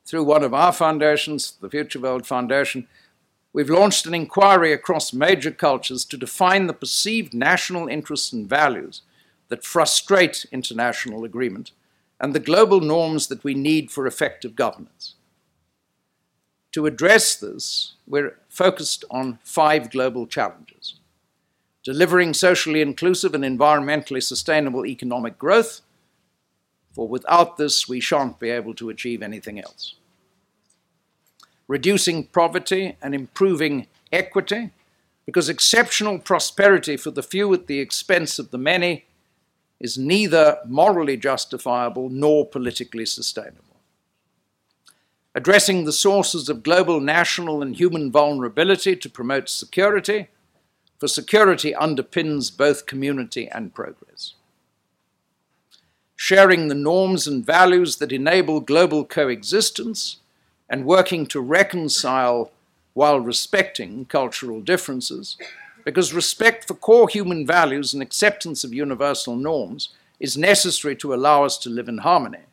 Through 0.05 0.25
one 0.25 0.43
of 0.43 0.53
our 0.53 0.73
foundations, 0.73 1.53
the 1.61 1.69
Future 1.69 1.99
World 1.99 2.27
Foundation, 2.27 2.87
we've 3.53 3.69
launched 3.69 4.05
an 4.05 4.13
inquiry 4.13 4.73
across 4.73 5.13
major 5.13 5.51
cultures 5.51 6.03
to 6.05 6.17
define 6.17 6.67
the 6.67 6.73
perceived 6.73 7.33
national 7.33 7.87
interests 7.87 8.33
and 8.33 8.47
values 8.47 9.01
that 9.47 9.63
frustrate 9.63 10.45
international 10.51 11.23
agreement 11.23 11.71
and 12.19 12.35
the 12.35 12.39
global 12.39 12.81
norms 12.81 13.27
that 13.27 13.43
we 13.43 13.53
need 13.53 13.89
for 13.89 14.05
effective 14.05 14.55
governance. 14.55 15.15
To 16.73 16.85
address 16.85 17.35
this, 17.35 17.93
we're 18.05 18.37
focused 18.49 19.05
on 19.09 19.39
five 19.43 19.89
global 19.89 20.27
challenges 20.27 20.95
delivering 21.83 22.33
socially 22.33 22.81
inclusive 22.81 23.33
and 23.33 23.43
environmentally 23.43 24.21
sustainable 24.21 24.85
economic 24.85 25.37
growth, 25.39 25.81
for 26.93 27.07
without 27.07 27.57
this, 27.57 27.87
we 27.87 27.99
shan't 27.99 28.39
be 28.39 28.49
able 28.49 28.73
to 28.75 28.89
achieve 28.89 29.23
anything 29.23 29.59
else. 29.59 29.95
Reducing 31.67 32.25
poverty 32.25 32.97
and 33.01 33.15
improving 33.15 33.87
equity, 34.11 34.71
because 35.25 35.47
exceptional 35.47 36.19
prosperity 36.19 36.97
for 36.97 37.11
the 37.11 37.23
few 37.23 37.53
at 37.53 37.67
the 37.67 37.79
expense 37.79 38.39
of 38.39 38.51
the 38.51 38.57
many 38.57 39.05
is 39.79 39.97
neither 39.97 40.59
morally 40.67 41.17
justifiable 41.17 42.09
nor 42.09 42.45
politically 42.45 43.05
sustainable. 43.05 43.63
Addressing 45.33 45.85
the 45.85 45.93
sources 45.93 46.49
of 46.49 46.61
global, 46.61 46.99
national, 46.99 47.61
and 47.61 47.75
human 47.75 48.11
vulnerability 48.11 48.97
to 48.97 49.09
promote 49.09 49.47
security, 49.47 50.27
for 51.01 51.07
security 51.07 51.73
underpins 51.73 52.55
both 52.55 52.85
community 52.85 53.49
and 53.49 53.73
progress. 53.73 54.35
Sharing 56.15 56.67
the 56.67 56.75
norms 56.75 57.25
and 57.25 57.43
values 57.43 57.95
that 57.95 58.11
enable 58.11 58.59
global 58.59 59.03
coexistence 59.03 60.17
and 60.69 60.85
working 60.85 61.25
to 61.25 61.41
reconcile 61.41 62.51
while 62.93 63.19
respecting 63.19 64.05
cultural 64.05 64.61
differences 64.61 65.37
because 65.83 66.13
respect 66.13 66.67
for 66.67 66.75
core 66.75 67.09
human 67.09 67.47
values 67.47 67.95
and 67.95 68.03
acceptance 68.03 68.63
of 68.63 68.71
universal 68.71 69.35
norms 69.35 69.89
is 70.19 70.37
necessary 70.37 70.95
to 70.97 71.15
allow 71.15 71.43
us 71.43 71.57
to 71.57 71.69
live 71.71 71.89
in 71.89 71.97
harmony, 71.97 72.45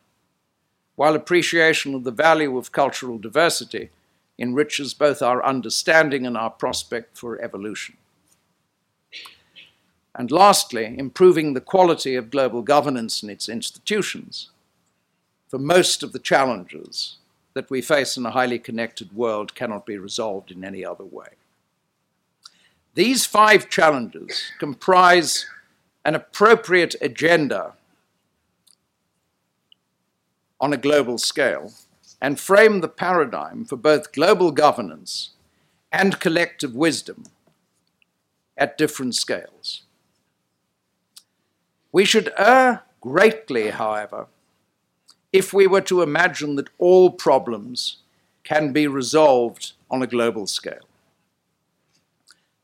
while 0.96 1.14
appreciation 1.14 1.94
of 1.94 2.04
the 2.04 2.10
value 2.10 2.56
of 2.56 2.72
cultural 2.72 3.18
diversity 3.18 3.90
enriches 4.38 4.94
both 4.94 5.20
our 5.20 5.44
understanding 5.44 6.26
and 6.26 6.38
our 6.38 6.48
prospect 6.48 7.18
for 7.18 7.38
evolution. 7.42 7.98
And 10.18 10.32
lastly, 10.32 10.96
improving 10.98 11.54
the 11.54 11.60
quality 11.60 12.16
of 12.16 12.28
global 12.28 12.60
governance 12.60 13.22
and 13.22 13.30
its 13.30 13.48
institutions. 13.48 14.50
For 15.46 15.60
most 15.60 16.02
of 16.02 16.12
the 16.12 16.18
challenges 16.18 17.18
that 17.54 17.70
we 17.70 17.80
face 17.80 18.16
in 18.16 18.26
a 18.26 18.32
highly 18.32 18.58
connected 18.58 19.14
world 19.14 19.54
cannot 19.54 19.86
be 19.86 19.96
resolved 19.96 20.50
in 20.50 20.64
any 20.64 20.84
other 20.84 21.04
way. 21.04 21.28
These 22.94 23.26
five 23.26 23.68
challenges 23.68 24.50
comprise 24.58 25.46
an 26.04 26.16
appropriate 26.16 26.96
agenda 27.00 27.74
on 30.60 30.72
a 30.72 30.76
global 30.76 31.16
scale 31.18 31.72
and 32.20 32.40
frame 32.40 32.80
the 32.80 32.88
paradigm 32.88 33.64
for 33.64 33.76
both 33.76 34.12
global 34.12 34.50
governance 34.50 35.30
and 35.92 36.18
collective 36.18 36.74
wisdom 36.74 37.22
at 38.56 38.76
different 38.76 39.14
scales. 39.14 39.82
We 41.92 42.04
should 42.04 42.32
err 42.36 42.82
greatly, 43.00 43.70
however, 43.70 44.26
if 45.32 45.52
we 45.52 45.66
were 45.66 45.80
to 45.82 46.02
imagine 46.02 46.56
that 46.56 46.70
all 46.78 47.10
problems 47.10 47.98
can 48.44 48.72
be 48.72 48.86
resolved 48.86 49.72
on 49.90 50.02
a 50.02 50.06
global 50.06 50.46
scale. 50.46 50.86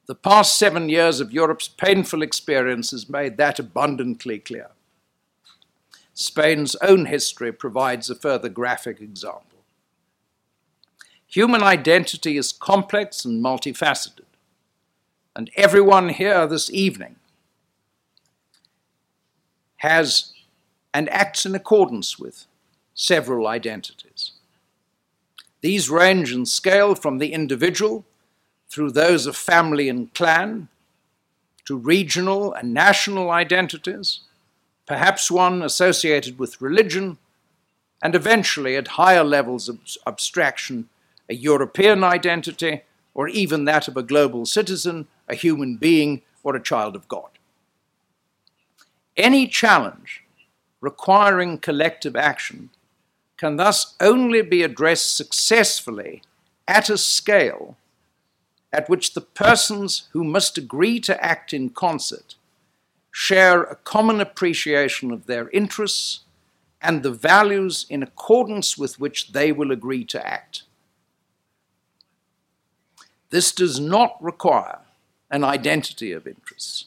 The 0.07 0.15
past 0.15 0.59
seven 0.59 0.89
years 0.89 1.21
of 1.21 1.33
Europe's 1.33 1.69
painful 1.69 2.23
experiences 2.23 3.09
made 3.09 3.37
that 3.39 3.59
abundantly 3.59 4.39
clear. 4.39 4.71
Spain's 6.13 6.77
own 6.77 7.07
history 7.07 7.53
provides 7.53 8.11
a 8.11 8.15
further 8.15 8.49
graphic 8.49 9.01
example. 9.01 9.65
Human 11.27 11.63
identity 11.63 12.37
is 12.37 12.53
complex 12.53 13.25
and 13.25 13.43
multifaceted, 13.43 14.27
and 15.35 15.51
everyone 15.57 16.11
here 16.11 16.47
this 16.47 16.71
evening 16.71 17.17
has 19.85 20.33
and 20.95 21.11
acts 21.11 21.45
in 21.45 21.55
accordance 21.55 22.19
with 22.19 22.47
several 22.95 23.47
identities. 23.47 24.33
These 25.61 25.91
range 25.91 26.33
in 26.33 26.47
scale 26.47 26.95
from 26.95 27.19
the 27.19 27.33
individual 27.33 28.05
through 28.69 28.93
those 28.93 29.27
of 29.27 29.37
family 29.37 29.89
and 29.89 30.13
clan 30.15 30.69
to 31.67 31.77
regional 31.77 32.53
and 32.55 32.73
national 32.73 33.31
identities, 33.31 34.21
perhaps 34.87 35.31
one 35.31 35.63
associated 35.63 36.39
with 36.39 36.61
religion, 36.61 37.19
and 38.03 38.15
eventually 38.15 38.77
at 38.77 38.89
higher 38.89 39.25
levels 39.25 39.69
of 39.69 39.79
abstraction, 40.07 40.89
a 41.29 41.35
European 41.35 42.05
identity, 42.05 42.83
or 43.15 43.29
even 43.29 43.65
that 43.65 43.89
of 43.89 43.97
a 43.97 44.03
global 44.03 44.47
citizen, 44.47 45.09
a 45.29 45.35
human 45.35 45.77
being, 45.77 46.23
or 46.43 46.57
a 46.57 46.63
child 46.63 46.97
of 46.97 47.09
God. 47.09 47.34
Any 49.17 49.47
challenge 49.47 50.25
requiring 50.81 51.59
collective 51.59 52.17
action 52.17 52.71
can 53.37 53.57
thus 53.57 53.95
only 54.01 54.43
be 54.43 54.63
addressed 54.63 55.17
successfully 55.17 56.23
at 56.67 56.91
a 56.91 56.99
scale 56.99 57.77
at 58.73 58.89
which 58.89 59.15
the 59.15 59.21
persons 59.21 60.09
who 60.13 60.25
must 60.25 60.59
agree 60.59 60.99
to 61.01 61.25
act 61.25 61.53
in 61.53 61.71
concert 61.71 62.35
share 63.13 63.63
a 63.63 63.77
common 63.77 64.21
appreciation 64.21 65.13
of 65.13 65.27
their 65.27 65.49
interests 65.51 66.21
and 66.83 67.03
the 67.03 67.13
values 67.13 67.87
in 67.89 68.03
accordance 68.03 68.77
with 68.77 68.99
which 68.99 69.33
they 69.33 69.53
will 69.53 69.71
agree 69.71 70.05
to 70.05 70.27
act. 70.27 70.65
This 73.31 73.53
does 73.53 73.79
not 73.79 74.17
require 74.21 74.81
an 75.31 75.45
identity 75.45 76.11
of 76.11 76.27
interests 76.27 76.87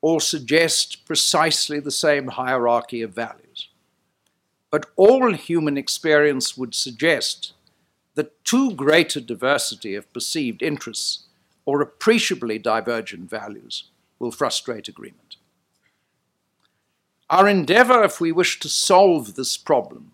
or 0.00 0.20
suggest 0.20 1.04
precisely 1.06 1.80
the 1.80 1.90
same 1.90 2.28
hierarchy 2.28 3.02
of 3.02 3.14
values. 3.14 3.68
But 4.70 4.86
all 4.96 5.32
human 5.32 5.76
experience 5.76 6.56
would 6.56 6.74
suggest 6.74 7.52
that 8.14 8.44
too 8.44 8.74
great 8.74 9.16
a 9.16 9.20
diversity 9.20 9.94
of 9.94 10.12
perceived 10.12 10.62
interests 10.62 11.24
or 11.64 11.80
appreciably 11.80 12.58
divergent 12.58 13.28
values 13.28 13.84
will 14.18 14.30
frustrate 14.30 14.88
agreement. 14.88 15.36
Our 17.30 17.46
endeavor, 17.46 18.02
if 18.04 18.20
we 18.20 18.32
wish 18.32 18.58
to 18.60 18.68
solve 18.68 19.34
this 19.34 19.56
problem 19.56 20.12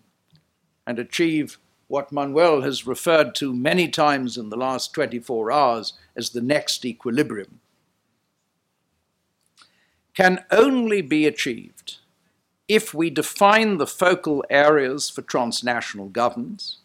and 0.85 0.99
achieve 0.99 1.57
what 1.87 2.11
Manuel 2.11 2.61
has 2.61 2.85
referred 2.85 3.35
to 3.35 3.53
many 3.53 3.87
times 3.87 4.37
in 4.37 4.49
the 4.49 4.57
last 4.57 4.93
24 4.93 5.51
hours 5.51 5.93
as 6.15 6.31
the 6.31 6.41
next 6.41 6.83
equilibrium, 6.85 7.61
can 10.15 10.43
only 10.49 11.01
be 11.01 11.27
achieved 11.27 11.97
if 12.67 12.93
we 12.93 13.09
define 13.09 13.77
the 13.77 13.85
focal 13.85 14.43
areas 14.49 15.09
for 15.09 15.21
transnational 15.21 16.07
governance, 16.07 16.77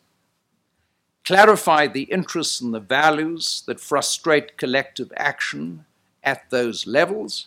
clarify 1.25 1.87
the 1.87 2.03
interests 2.03 2.61
and 2.61 2.75
the 2.75 2.81
values 2.81 3.63
that 3.67 3.81
frustrate 3.81 4.59
collective 4.59 5.13
action 5.17 5.87
at 6.23 6.51
those 6.51 6.87
levels, 6.87 7.47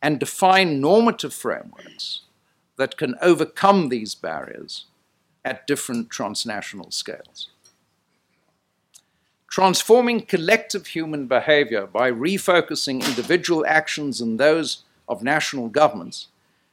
and 0.00 0.18
define 0.18 0.80
normative 0.80 1.34
frameworks 1.34 2.22
that 2.76 2.96
can 2.96 3.14
overcome 3.20 3.90
these 3.90 4.14
barriers 4.14 4.86
at 5.44 5.66
different 5.66 6.08
transnational 6.08 6.90
scales. 6.90 7.48
Transforming 9.50 10.22
collective 10.22 10.86
human 10.86 11.26
behavior 11.26 11.86
by 11.86 12.10
refocusing 12.10 13.04
individual 13.06 13.66
actions 13.66 14.20
and 14.20 14.38
those 14.40 14.84
of 15.10 15.22
national 15.22 15.68
governments 15.68 16.28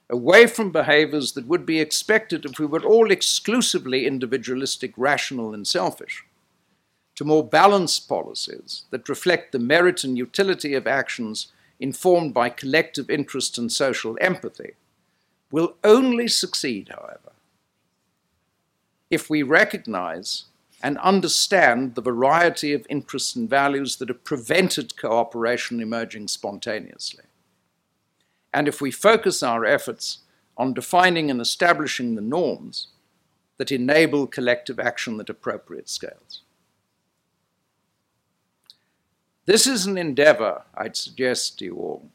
away 0.09 0.47
from 0.47 0.71
behaviors 0.71 1.33
that 1.33 1.47
would 1.47 1.65
be 1.65 1.81
expected 1.81 2.45
if 2.45 2.59
we 2.59 2.65
were 2.65 2.83
all 2.83 3.11
exclusively 3.11 4.05
individualistic, 4.07 4.93
rational, 4.95 5.53
and 5.53 5.67
selfish, 5.67 6.23
to 7.15 7.25
more 7.25 7.43
balanced 7.43 8.07
policies 8.07 8.83
that 8.91 9.09
reflect 9.09 9.51
the 9.51 9.59
merit 9.59 10.03
and 10.03 10.17
utility 10.17 10.73
of 10.73 10.87
actions 10.87 11.51
informed 11.79 12.33
by 12.33 12.47
collective 12.47 13.09
interest 13.09 13.57
and 13.57 13.71
social 13.71 14.17
empathy, 14.21 14.73
will 15.51 15.75
only 15.83 16.27
succeed, 16.27 16.89
however, 16.89 17.31
if 19.09 19.29
we 19.29 19.43
recognize 19.43 20.45
and 20.81 20.97
understand 20.99 21.95
the 21.95 22.01
variety 22.01 22.71
of 22.73 22.85
interests 22.89 23.35
and 23.35 23.49
values 23.49 23.95
that 23.97 24.09
have 24.09 24.23
prevented 24.23 24.97
cooperation 24.97 25.81
emerging 25.81 26.27
spontaneously 26.27 27.23
and 28.53 28.67
if 28.67 28.81
we 28.81 28.91
focus 28.91 29.43
our 29.43 29.65
efforts 29.65 30.19
on 30.57 30.73
defining 30.73 31.29
and 31.29 31.39
establishing 31.39 32.15
the 32.15 32.21
norms 32.21 32.87
that 33.57 33.71
enable 33.71 34.27
collective 34.27 34.79
action 34.79 35.19
at 35.19 35.29
appropriate 35.29 35.89
scales. 35.89 36.41
This 39.45 39.65
is 39.65 39.85
an 39.85 39.97
endeavor, 39.97 40.63
I'd 40.75 40.97
suggest 40.97 41.59
to 41.59 41.65
you 41.65 41.75
all, 41.75 42.09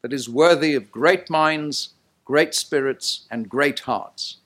that 0.00 0.12
is 0.12 0.28
worthy 0.28 0.74
of 0.74 0.90
great 0.90 1.28
minds, 1.28 1.90
great 2.24 2.54
spirits, 2.54 3.26
and 3.30 3.48
great 3.48 3.80
hearts, 3.80 4.38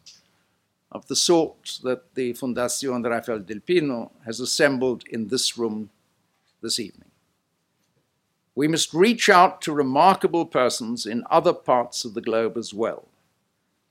of 0.91 1.07
the 1.07 1.17
sort 1.17 1.79
that 1.83 2.15
the 2.15 2.33
Fundación 2.35 3.09
Rafael 3.09 3.39
del 3.41 3.61
Pino 3.61 4.11
has 4.25 4.41
assembled 4.41 5.05
in 5.09 5.29
this 5.29 5.57
room 5.57 5.91
this 6.63 6.81
evening. 6.81 7.06
We 8.57 8.67
must 8.67 8.95
reach 8.95 9.29
out 9.29 9.61
to 9.63 9.73
remarkable 9.73 10.47
persons 10.47 11.05
in 11.05 11.25
other 11.31 11.53
parts 11.53 12.05
of 12.07 12.15
the 12.15 12.23
globe 12.23 12.57
as 12.57 12.73
well 12.73 13.07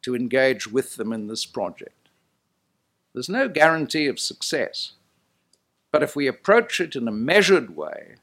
to 0.01 0.15
engage 0.15 0.67
with 0.67 0.97
them 0.97 1.13
in 1.13 1.27
this 1.27 1.45
project. 1.45 2.09
There's 3.13 3.29
no 3.29 3.47
guarantee 3.47 4.07
of 4.07 4.19
success, 4.19 4.93
but 5.91 6.03
if 6.03 6.15
we 6.15 6.27
approach 6.27 6.81
it 6.81 6.95
in 6.95 7.07
a 7.07 7.11
measured 7.11 7.77
way, 7.77 8.15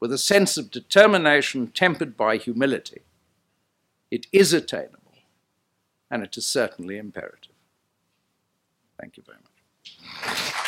with 0.00 0.12
a 0.12 0.18
sense 0.18 0.56
of 0.56 0.70
determination 0.70 1.66
tempered 1.66 2.16
by 2.16 2.36
humility, 2.36 3.02
it 4.10 4.26
is 4.32 4.52
attainable 4.52 4.98
and 6.10 6.22
it 6.22 6.36
is 6.36 6.46
certainly 6.46 6.96
imperative. 6.96 7.52
Thank 9.00 9.16
you 9.16 9.24
very 9.26 9.38
much. 9.38 10.67